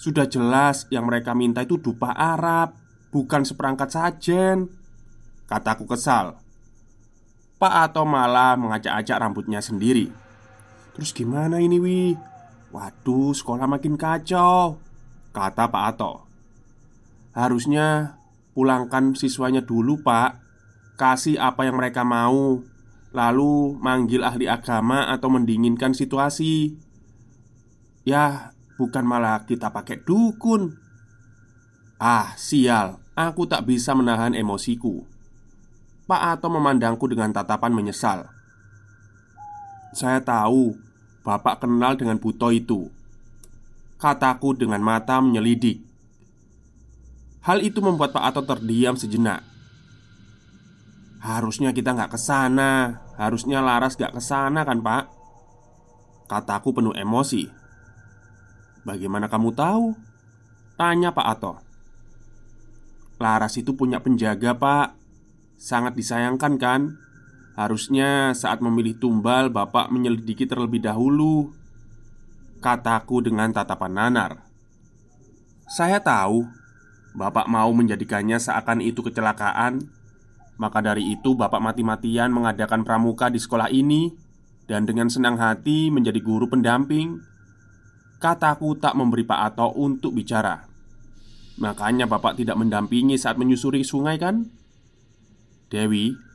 Sudah 0.00 0.24
jelas 0.24 0.88
yang 0.88 1.04
mereka 1.04 1.36
minta 1.36 1.60
itu 1.60 1.76
dupa 1.76 2.16
Arab, 2.16 2.72
bukan 3.12 3.44
seperangkat 3.44 3.92
sajen. 3.92 4.70
Kataku 5.50 5.82
kesal 5.82 6.38
Pak 7.58 7.90
Ato 7.90 8.06
malah 8.06 8.54
mengacak-acak 8.54 9.18
rambutnya 9.18 9.58
sendiri 9.58 10.06
Terus 10.94 11.10
gimana 11.10 11.58
ini 11.58 11.82
Wi? 11.82 12.14
Waduh 12.70 13.34
sekolah 13.34 13.66
makin 13.66 13.98
kacau 13.98 14.78
Kata 15.30 15.70
Pak 15.70 15.84
Ato. 15.94 16.26
Harusnya 17.34 18.18
pulangkan 18.54 19.14
siswanya 19.14 19.62
dulu 19.62 20.02
pak. 20.02 20.42
Kasih 20.98 21.38
apa 21.38 21.66
yang 21.66 21.78
mereka 21.78 22.02
mau 22.02 22.66
Lalu 23.10 23.74
manggil 23.78 24.22
ahli 24.22 24.46
agama 24.46 25.10
atau 25.10 25.30
mendinginkan 25.30 25.94
situasi. 25.94 26.78
Ya 28.06 28.54
bukan 28.78 29.02
malah 29.06 29.46
kita 29.46 29.70
pakai 29.70 30.02
dukun. 30.02 30.78
Ah 31.98 32.34
sial 32.38 33.02
Aku 33.18 33.44
tak 33.44 33.68
bisa 33.68 33.92
menahan 33.92 34.32
emosiku. 34.32 35.04
Pak 36.08 36.38
Ato 36.38 36.48
memandangku 36.48 37.04
dengan 37.04 37.30
tatapan 37.34 37.74
menyesal. 37.74 38.32
Saya 39.92 40.24
tahu 40.24 40.78
Bapak 41.20 41.64
kenal 41.64 41.96
dengan 41.96 42.16
Buto 42.16 42.48
itu. 42.48 42.88
Kataku 44.00 44.56
dengan 44.56 44.80
mata 44.80 45.20
menyelidik. 45.20 45.84
Hal 47.44 47.60
itu 47.60 47.80
membuat 47.84 48.16
Pak 48.16 48.24
Ato 48.32 48.40
terdiam 48.44 48.96
sejenak. 48.96 49.44
Harusnya 51.20 51.76
kita 51.76 51.92
nggak 51.92 52.16
ke 52.16 52.18
sana 52.20 52.96
Harusnya 53.20 53.60
Laras 53.60 54.00
nggak 54.00 54.16
ke 54.16 54.22
sana 54.24 54.64
kan 54.64 54.80
Pak? 54.80 55.04
Kataku 56.24 56.72
penuh 56.72 56.96
emosi. 56.96 57.44
Bagaimana 58.88 59.28
kamu 59.28 59.52
tahu? 59.52 59.92
Tanya 60.80 61.12
Pak 61.12 61.26
Ato. 61.28 61.60
Laras 63.20 63.60
itu 63.60 63.76
punya 63.76 64.00
penjaga 64.00 64.56
pak. 64.56 64.96
Sangat 65.60 65.92
disayangkan 65.92 66.56
kan? 66.56 66.96
Harusnya 67.60 68.32
saat 68.32 68.64
memilih 68.64 68.96
tumbal 68.96 69.52
Bapak 69.52 69.92
menyelidiki 69.92 70.48
terlebih 70.48 70.80
dahulu 70.80 71.52
Kataku 72.64 73.20
dengan 73.20 73.52
tatapan 73.52 73.92
nanar. 73.92 74.32
Saya 75.68 76.00
tahu 76.00 76.48
Bapak 77.12 77.52
mau 77.52 77.68
menjadikannya 77.76 78.40
seakan 78.40 78.80
itu 78.80 79.04
kecelakaan. 79.04 79.92
Maka 80.56 80.80
dari 80.80 81.12
itu 81.12 81.36
Bapak 81.36 81.60
mati-matian 81.60 82.32
mengadakan 82.32 82.80
pramuka 82.80 83.28
di 83.28 83.36
sekolah 83.36 83.68
ini 83.68 84.08
Dan 84.64 84.88
dengan 84.88 85.12
senang 85.12 85.36
hati 85.36 85.92
menjadi 85.92 86.16
guru 86.24 86.48
pendamping. 86.48 87.20
Kataku 88.24 88.80
tak 88.80 88.96
memberi 88.96 89.28
Pak 89.28 89.40
Ato 89.52 89.68
untuk 89.76 90.16
bicara. 90.16 90.64
Makanya 91.60 92.08
Bapak 92.08 92.40
tidak 92.40 92.56
mendampingi 92.56 93.20
saat 93.20 93.36
menyusuri 93.36 93.84
sungai 93.84 94.16
kan? 94.16 94.48
Dewi 95.68 96.29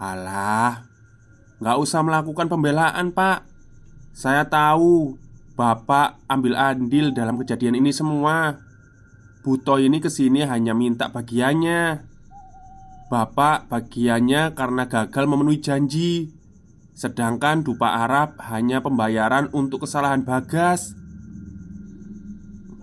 Alah 0.00 0.88
Gak 1.60 1.76
usah 1.76 2.00
melakukan 2.00 2.48
pembelaan 2.48 3.12
pak. 3.12 3.44
Saya 4.16 4.48
tahu 4.48 5.20
Bapak 5.60 6.16
ambil 6.24 6.56
andil 6.56 7.12
dalam 7.12 7.36
kejadian 7.36 7.76
ini 7.76 7.92
semua. 7.92 8.56
Buto 9.44 9.76
ini 9.76 10.00
ke 10.00 10.08
sini 10.08 10.40
hanya 10.48 10.72
minta 10.72 11.12
bagiannya. 11.12 12.00
Bapak 13.12 13.68
bagiannya 13.68 14.56
karena 14.56 14.88
gagal 14.88 15.28
memenuhi 15.28 15.60
janji. 15.60 16.32
Sedangkan 16.96 17.60
dupa 17.60 17.92
Arab 17.92 18.40
hanya 18.40 18.80
pembayaran 18.80 19.52
untuk 19.52 19.84
kesalahan 19.84 20.24
Bagas. 20.24 20.96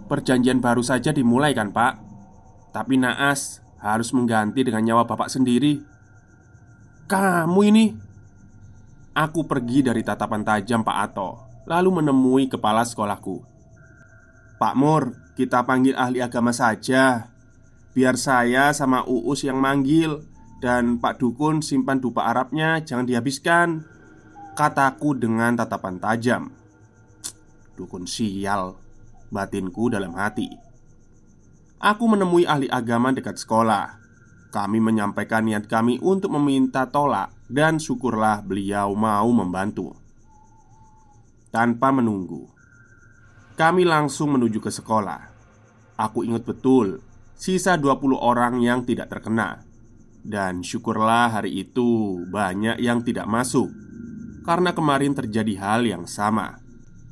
Perjanjian 0.05 0.61
baru 0.61 0.85
saja 0.85 1.09
dimulai 1.09 1.57
kan 1.57 1.73
pak? 1.73 1.97
Tapi 2.77 3.01
naas 3.01 3.65
harus 3.81 4.13
mengganti 4.13 4.61
dengan 4.61 4.85
nyawa 4.85 5.09
bapak 5.09 5.33
sendiri 5.33 5.96
Kamu 7.07 7.63
ini. 7.63 7.95
Aku 9.15 9.47
pergi 9.47 9.79
dari 9.79 10.03
tatapan 10.03 10.43
tajam 10.43 10.83
Pak 10.83 10.97
Ato 11.09 11.29
Lalu 11.63 12.03
menemui 12.03 12.51
kepala 12.51 12.83
sekolahku. 12.83 13.47
Pak 14.59 14.75
Mur, 14.75 15.15
kita 15.39 15.63
panggil 15.63 15.95
ahli 15.95 16.19
agama 16.19 16.51
saja. 16.51 17.31
Biar 17.95 18.19
saya 18.19 18.75
sama 18.75 19.07
Uus 19.07 19.41
yang 19.47 19.57
manggil 19.57 20.21
Dan 20.59 20.99
Pak 20.99 21.23
Dukun 21.23 21.63
simpan 21.63 22.03
dupa 22.03 22.27
Arabnya 22.27 22.83
jangan 22.83 23.07
dihabiskan. 23.07 23.87
Kataku 24.59 25.15
dengan 25.15 25.55
tatapan 25.55 26.03
tajam. 26.03 26.43
Dukun 27.79 28.03
sial 28.03 28.75
Batinku 29.31 29.87
dalam 29.87 30.11
hati. 30.11 30.51
Aku 31.79 32.03
menemui 32.11 32.43
ahli 32.43 32.67
agama 32.67 33.15
dekat 33.15 33.39
sekolah 33.39 34.06
Kami 34.47 34.79
menyampaikan 34.79 35.43
niat 35.43 35.67
kami 35.67 35.99
untuk 35.99 36.35
meminta 36.39 36.87
tolak 36.87 37.31
Dan 37.47 37.77
syukurlah 37.77 38.41
beliau 38.41 38.95
mau 38.95 39.27
membantu 39.31 39.95
Tanpa 41.51 41.91
menunggu 41.91 42.47
Kami 43.59 43.83
langsung 43.83 44.35
menuju 44.39 44.59
ke 44.63 44.71
sekolah 44.71 45.21
Aku 45.99 46.23
ingat 46.23 46.47
betul 46.47 47.03
Sisa 47.37 47.75
20 47.75 48.17
orang 48.17 48.63
yang 48.63 48.87
tidak 48.87 49.11
terkena 49.11 49.61
Dan 50.23 50.63
syukurlah 50.63 51.39
hari 51.39 51.67
itu 51.67 52.23
banyak 52.31 52.79
yang 52.79 53.03
tidak 53.03 53.27
masuk 53.27 53.87
karena 54.47 54.71
kemarin 54.71 55.11
terjadi 55.11 55.59
hal 55.59 55.83
yang 55.83 56.07
sama. 56.07 56.63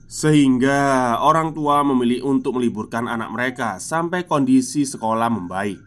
Sehingga 0.08 1.20
orang 1.20 1.52
tua 1.52 1.84
memilih 1.84 2.24
untuk 2.24 2.56
meliburkan 2.56 3.12
anak 3.12 3.28
mereka 3.36 3.76
sampai 3.84 4.24
kondisi 4.24 4.88
sekolah 4.88 5.28
membaik. 5.28 5.84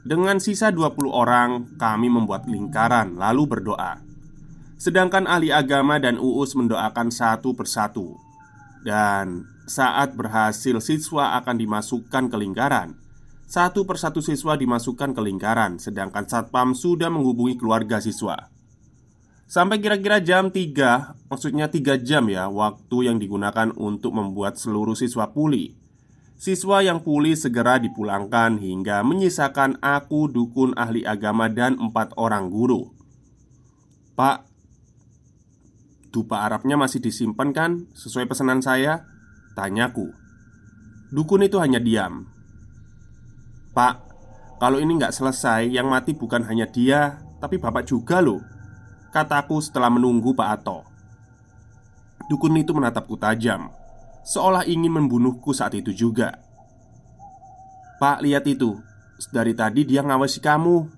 Dengan 0.00 0.40
sisa 0.40 0.72
20 0.72 1.12
orang, 1.12 1.76
kami 1.76 2.08
membuat 2.08 2.48
lingkaran 2.48 3.20
lalu 3.20 3.44
berdoa. 3.44 4.00
Sedangkan 4.80 5.28
ahli 5.28 5.52
agama 5.52 6.00
dan 6.00 6.16
uus 6.16 6.56
mendoakan 6.56 7.12
satu 7.12 7.52
persatu. 7.52 8.16
Dan 8.80 9.44
saat 9.68 10.16
berhasil 10.16 10.80
siswa 10.80 11.36
akan 11.36 11.60
dimasukkan 11.60 12.32
ke 12.32 12.36
lingkaran, 12.40 12.96
satu 13.44 13.84
persatu 13.84 14.24
siswa 14.24 14.56
dimasukkan 14.56 15.12
ke 15.12 15.20
lingkaran, 15.20 15.76
sedangkan 15.76 16.24
satpam 16.24 16.72
sudah 16.72 17.12
menghubungi 17.12 17.60
keluarga 17.60 18.00
siswa. 18.00 18.48
Sampai 19.50 19.82
kira-kira 19.82 20.22
jam 20.22 20.54
3 20.54 21.26
Maksudnya 21.26 21.66
3 21.66 21.98
jam 22.06 22.30
ya 22.30 22.46
Waktu 22.46 23.10
yang 23.10 23.18
digunakan 23.18 23.74
untuk 23.74 24.14
membuat 24.14 24.54
seluruh 24.54 24.94
siswa 24.94 25.26
pulih 25.34 25.74
Siswa 26.40 26.80
yang 26.80 27.04
pulih 27.04 27.36
segera 27.36 27.76
dipulangkan 27.76 28.56
Hingga 28.56 29.04
menyisakan 29.04 29.76
aku, 29.84 30.24
dukun, 30.24 30.72
ahli 30.72 31.04
agama, 31.04 31.52
dan 31.52 31.76
empat 31.76 32.16
orang 32.16 32.48
guru. 32.48 32.96
Pak 34.16 34.48
Dupa 36.08 36.48
Arabnya 36.48 36.80
masih 36.80 37.04
disimpan 37.04 37.52
kan? 37.52 37.84
Sesuai 37.92 38.24
pesanan 38.24 38.64
saya? 38.64 39.04
Tanyaku. 39.52 40.08
Dukun 41.12 41.44
itu 41.44 41.60
hanya 41.60 41.76
diam. 41.76 42.24
Pak, 43.76 44.00
kalau 44.58 44.82
ini 44.82 44.98
nggak 44.98 45.14
selesai 45.14 45.70
Yang 45.70 45.86
mati 45.86 46.10
bukan 46.10 46.42
hanya 46.50 46.66
dia 46.66 47.22
Tapi 47.38 47.60
bapak 47.60 47.86
juga 47.86 48.18
loh. 48.18 48.42
Kataku 49.12 49.60
setelah 49.60 49.92
menunggu 49.92 50.32
Pak 50.32 50.48
Ato. 50.48 50.88
Dukun 52.32 52.56
itu 52.56 52.72
menatapku 52.72 53.20
tajam 53.20 53.79
Seolah 54.24 54.68
ingin 54.68 54.92
membunuhku 54.92 55.50
saat 55.56 55.74
itu 55.76 55.90
juga. 55.92 56.40
Pak, 58.00 58.24
lihat 58.24 58.48
itu. 58.48 58.80
Dari 59.28 59.52
tadi 59.52 59.84
dia 59.84 60.00
ngawasi 60.00 60.40
kamu. 60.40 60.88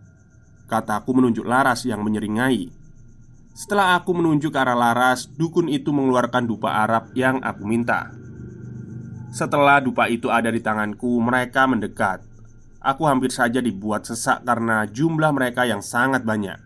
Kataku 0.71 1.11
menunjuk 1.19 1.43
Laras 1.43 1.83
yang 1.83 2.07
menyeringai. 2.07 2.71
Setelah 3.53 4.01
aku 4.01 4.17
menunjuk 4.17 4.55
ke 4.55 4.59
arah 4.63 4.73
Laras 4.73 5.29
Dukun 5.29 5.69
itu 5.69 5.93
mengeluarkan 5.93 6.49
dupa 6.49 6.81
Arab 6.81 7.13
yang 7.13 7.43
aku 7.45 7.69
minta. 7.69 8.09
Setelah 9.29 9.83
dupa 9.85 10.09
itu 10.09 10.33
ada 10.33 10.49
di 10.49 10.61
tanganku 10.61 11.21
Mereka 11.21 11.69
mendekat. 11.69 12.25
Aku 12.83 13.07
hampir 13.07 13.29
saja 13.31 13.63
dibuat 13.63 14.09
sesak 14.09 14.43
karena 14.43 14.89
jumlah 14.89 15.31
mereka 15.31 15.63
yang 15.69 15.85
sangat 15.85 16.27
banyak. 16.27 16.59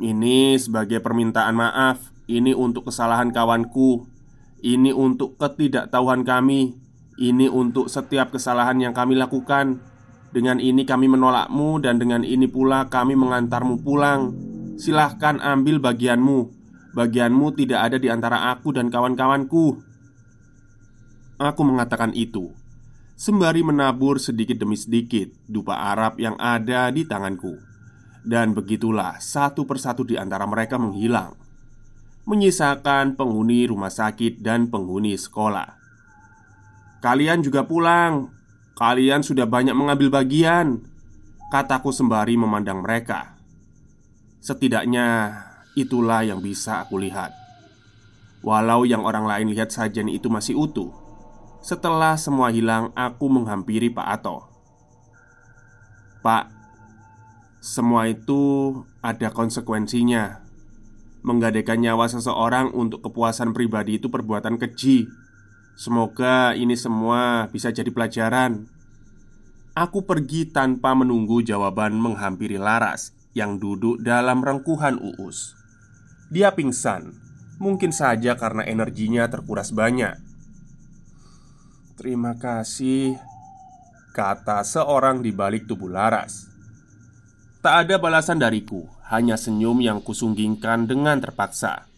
Ini 0.00 0.54
sebagai 0.56 0.98
permintaan 1.02 1.54
maaf. 1.54 2.10
Ini 2.30 2.54
untuk 2.54 2.90
kesalahan 2.90 3.34
kawanku. 3.34 4.09
Ini 4.60 4.92
untuk 4.92 5.40
ketidaktahuan 5.40 6.20
kami. 6.20 6.76
Ini 7.20 7.48
untuk 7.48 7.88
setiap 7.88 8.36
kesalahan 8.36 8.76
yang 8.80 8.92
kami 8.92 9.16
lakukan. 9.16 9.80
Dengan 10.30 10.60
ini 10.60 10.84
kami 10.84 11.08
menolakmu, 11.10 11.82
dan 11.82 11.98
dengan 11.98 12.22
ini 12.22 12.46
pula 12.46 12.86
kami 12.92 13.16
mengantarmu 13.16 13.80
pulang. 13.80 14.36
Silahkan 14.76 15.40
ambil 15.40 15.80
bagianmu. 15.80 16.60
Bagianmu 16.92 17.46
tidak 17.56 17.80
ada 17.90 17.96
di 17.96 18.12
antara 18.12 18.52
aku 18.52 18.76
dan 18.76 18.92
kawan-kawanku. 18.92 19.80
Aku 21.40 21.62
mengatakan 21.64 22.12
itu 22.12 22.52
sembari 23.16 23.64
menabur 23.64 24.20
sedikit 24.20 24.60
demi 24.60 24.76
sedikit 24.76 25.28
dupa 25.48 25.88
Arab 25.92 26.20
yang 26.20 26.36
ada 26.36 26.92
di 26.92 27.08
tanganku. 27.08 27.56
Dan 28.20 28.52
begitulah 28.52 29.16
satu 29.16 29.64
persatu 29.64 30.04
di 30.04 30.20
antara 30.20 30.44
mereka 30.44 30.76
menghilang 30.76 31.39
Menyisakan 32.30 33.18
penghuni 33.18 33.66
rumah 33.66 33.90
sakit 33.90 34.38
dan 34.38 34.70
penghuni 34.70 35.18
sekolah. 35.18 35.74
Kalian 37.02 37.42
juga 37.42 37.66
pulang. 37.66 38.30
Kalian 38.78 39.26
sudah 39.26 39.50
banyak 39.50 39.74
mengambil 39.74 40.14
bagian 40.14 40.86
Kataku 41.50 41.90
sembari 41.90 42.38
memandang 42.38 42.86
mereka. 42.86 43.34
Setidaknya 44.38 45.34
itulah 45.74 46.22
yang 46.22 46.38
bisa 46.38 46.86
aku 46.86 46.94
lihat. 46.94 47.34
Walau 48.46 48.86
yang 48.86 49.02
orang 49.02 49.26
lain 49.26 49.50
lihat 49.50 49.74
sajian 49.74 50.06
itu 50.06 50.30
masih 50.30 50.54
utuh 50.54 50.94
Setelah 51.60 52.14
semua 52.16 52.54
hilang, 52.54 52.94
aku 52.94 53.26
menghampiri 53.26 53.90
Pak 53.90 54.06
Ato. 54.06 54.46
Pak, 56.22 56.48
semua 57.58 58.06
itu 58.06 58.72
ada 59.02 59.28
konsekuensinya. 59.34 60.40
Menggadaikan 61.20 61.84
nyawa 61.84 62.08
seseorang 62.08 62.72
untuk 62.72 63.04
kepuasan 63.04 63.52
pribadi 63.52 64.00
itu 64.00 64.08
perbuatan 64.08 64.56
keji. 64.56 65.04
Semoga 65.76 66.56
ini 66.56 66.76
semua 66.76 67.48
bisa 67.52 67.68
jadi 67.72 67.88
pelajaran. 67.92 68.68
Aku 69.76 70.04
pergi 70.04 70.48
tanpa 70.48 70.92
menunggu 70.92 71.40
jawaban 71.40 71.96
menghampiri 71.96 72.56
Laras 72.56 73.16
yang 73.32 73.60
duduk 73.62 74.02
dalam 74.02 74.42
rengkuhan 74.42 74.98
Uus. 74.98 75.54
Dia 76.28 76.52
pingsan, 76.54 77.14
mungkin 77.62 77.94
saja 77.94 78.34
karena 78.34 78.66
energinya 78.66 79.28
terkuras 79.30 79.70
banyak. 79.70 80.18
Terima 82.00 82.34
kasih, 82.36 83.20
kata 84.16 84.64
seorang 84.64 85.20
di 85.20 85.30
balik 85.30 85.68
tubuh 85.68 85.92
Laras. 85.92 86.48
Tak 87.60 87.86
ada 87.86 88.00
balasan 88.00 88.40
dariku, 88.40 88.88
hanya 89.10 89.34
senyum 89.34 89.82
yang 89.82 89.98
kusunggingkan 89.98 90.86
dengan 90.86 91.18
terpaksa. 91.18 91.90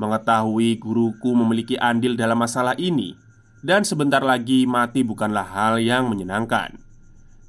Mengetahui 0.00 0.80
guruku 0.80 1.36
memiliki 1.36 1.76
andil 1.76 2.16
dalam 2.16 2.40
masalah 2.40 2.72
ini, 2.80 3.14
dan 3.60 3.84
sebentar 3.84 4.24
lagi 4.24 4.64
mati 4.64 5.04
bukanlah 5.04 5.44
hal 5.44 5.78
yang 5.78 6.08
menyenangkan. 6.08 6.80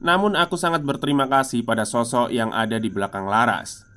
Namun, 0.03 0.35
aku 0.35 0.59
sangat 0.59 0.83
berterima 0.83 1.31
kasih 1.31 1.63
pada 1.63 1.87
sosok 1.87 2.27
yang 2.29 2.51
ada 2.51 2.75
di 2.75 2.91
belakang 2.91 3.25
Laras. 3.25 3.87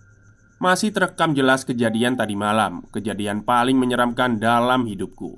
Masih 0.63 0.95
terekam 0.95 1.35
jelas 1.35 1.67
kejadian 1.67 2.17
tadi 2.17 2.39
malam, 2.39 2.87
kejadian 2.95 3.43
paling 3.43 3.77
menyeramkan 3.77 4.39
dalam 4.39 4.87
hidupku, 4.87 5.37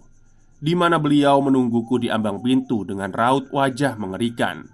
di 0.61 0.77
mana 0.77 1.01
beliau 1.01 1.41
menungguku 1.41 2.05
di 2.05 2.13
ambang 2.13 2.39
pintu 2.45 2.85
dengan 2.87 3.11
raut 3.11 3.49
wajah 3.51 3.99
mengerikan 3.99 4.69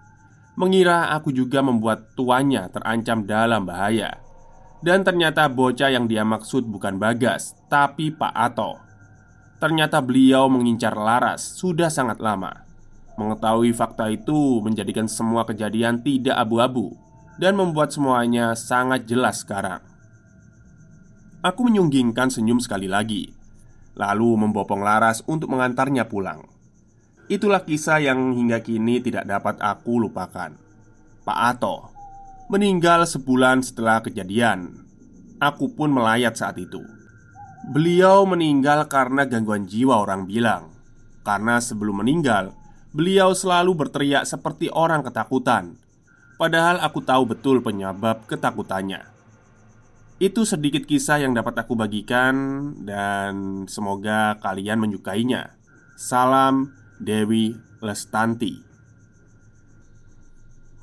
mengira 0.55 1.11
aku 1.11 1.35
juga 1.35 1.59
membuat 1.61 2.15
tuannya 2.15 2.71
terancam 2.71 3.27
dalam 3.27 3.67
bahaya. 3.67 4.24
Dan 4.85 5.01
ternyata 5.01 5.49
bocah 5.49 5.89
yang 5.89 6.05
dia 6.05 6.29
maksud 6.29 6.69
bukan 6.69 7.01
Bagas, 7.01 7.57
tapi 7.73 8.13
Pak 8.13 8.37
Ato. 8.37 8.77
Ternyata 9.57 10.05
beliau 10.05 10.45
mengincar 10.53 10.93
Laras 10.93 11.57
sudah 11.57 11.89
sangat 11.89 12.21
lama. 12.21 12.69
Mengetahui 13.17 13.73
fakta 13.73 14.13
itu 14.13 14.61
menjadikan 14.61 15.09
semua 15.09 15.49
kejadian 15.49 16.05
tidak 16.05 16.37
abu-abu 16.37 16.93
dan 17.41 17.57
membuat 17.57 17.97
semuanya 17.97 18.53
sangat 18.53 19.09
jelas 19.09 19.41
sekarang. 19.41 19.81
Aku 21.41 21.65
menyunggingkan 21.65 22.29
senyum 22.29 22.61
sekali 22.61 22.85
lagi, 22.85 23.33
lalu 23.97 24.37
membopong 24.37 24.85
Laras 24.85 25.25
untuk 25.25 25.49
mengantarnya 25.49 26.13
pulang. 26.13 26.45
Itulah 27.33 27.65
kisah 27.65 28.05
yang 28.05 28.37
hingga 28.37 28.61
kini 28.61 29.01
tidak 29.01 29.25
dapat 29.25 29.57
aku 29.65 29.97
lupakan. 29.97 30.53
Pak 31.25 31.39
Ato 31.57 31.94
meninggal 32.49 33.09
sebulan 33.09 33.65
setelah 33.65 34.05
kejadian. 34.05 34.85
Aku 35.41 35.73
pun 35.73 35.89
melayat 35.89 36.37
saat 36.37 36.61
itu. 36.61 36.81
Beliau 37.73 38.29
meninggal 38.29 38.85
karena 38.93 39.25
gangguan 39.25 39.65
jiwa 39.65 40.05
orang 40.05 40.29
bilang. 40.29 40.77
Karena 41.25 41.57
sebelum 41.57 42.05
meninggal, 42.05 42.53
beliau 42.93 43.33
selalu 43.33 43.73
berteriak 43.73 44.29
seperti 44.29 44.69
orang 44.69 45.01
ketakutan. 45.01 45.81
Padahal 46.37 46.85
aku 46.85 47.01
tahu 47.01 47.25
betul 47.33 47.65
penyebab 47.65 48.29
ketakutannya. 48.29 49.09
Itu 50.21 50.45
sedikit 50.45 50.85
kisah 50.85 51.25
yang 51.25 51.33
dapat 51.33 51.65
aku 51.65 51.75
bagikan, 51.75 52.35
dan 52.85 53.65
semoga 53.67 54.37
kalian 54.45 54.85
menyukainya. 54.85 55.57
Salam 55.97 56.77
Dewi 57.01 57.57
Lestanti. 57.81 58.64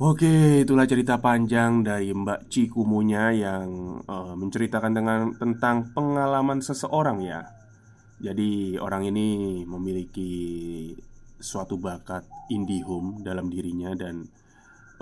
Oke, 0.02 0.66
itulah 0.66 0.90
cerita 0.90 1.22
panjang 1.22 1.86
dari 1.86 2.10
Mbak 2.10 2.50
Cikumunya 2.50 3.30
yang 3.38 4.02
uh, 4.10 4.34
menceritakan 4.34 4.98
dengan 4.98 5.38
tentang 5.38 5.94
pengalaman 5.94 6.58
seseorang 6.58 7.22
ya. 7.22 7.46
Jadi 8.18 8.82
orang 8.82 9.06
ini 9.06 9.62
memiliki 9.62 10.90
suatu 11.38 11.78
bakat 11.78 12.26
indihome 12.50 13.22
dalam 13.22 13.54
dirinya 13.54 13.94
dan 13.94 14.26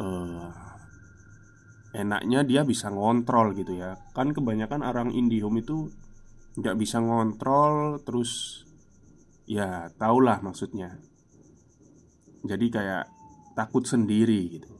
uh, 0.03 0.51
enaknya 1.95 2.43
dia 2.43 2.67
bisa 2.67 2.91
ngontrol 2.91 3.55
gitu 3.55 3.79
ya. 3.79 3.95
Kan 4.11 4.35
kebanyakan 4.35 4.83
orang 4.83 5.15
indihome 5.15 5.63
itu 5.63 5.87
nggak 6.59 6.75
bisa 6.75 6.99
ngontrol 6.99 8.03
terus 8.03 8.67
ya 9.47 9.87
tahulah 9.95 10.43
maksudnya. 10.43 10.99
Jadi 12.43 12.67
kayak 12.67 13.07
takut 13.55 13.87
sendiri 13.87 14.59
gitu. 14.59 14.78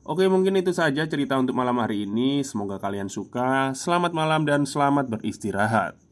Oke, 0.00 0.24
mungkin 0.32 0.56
itu 0.56 0.72
saja 0.72 1.04
cerita 1.04 1.36
untuk 1.36 1.52
malam 1.52 1.76
hari 1.76 2.08
ini. 2.08 2.40
Semoga 2.40 2.80
kalian 2.80 3.12
suka. 3.12 3.76
Selamat 3.76 4.16
malam 4.16 4.48
dan 4.48 4.64
selamat 4.64 5.12
beristirahat. 5.12 6.09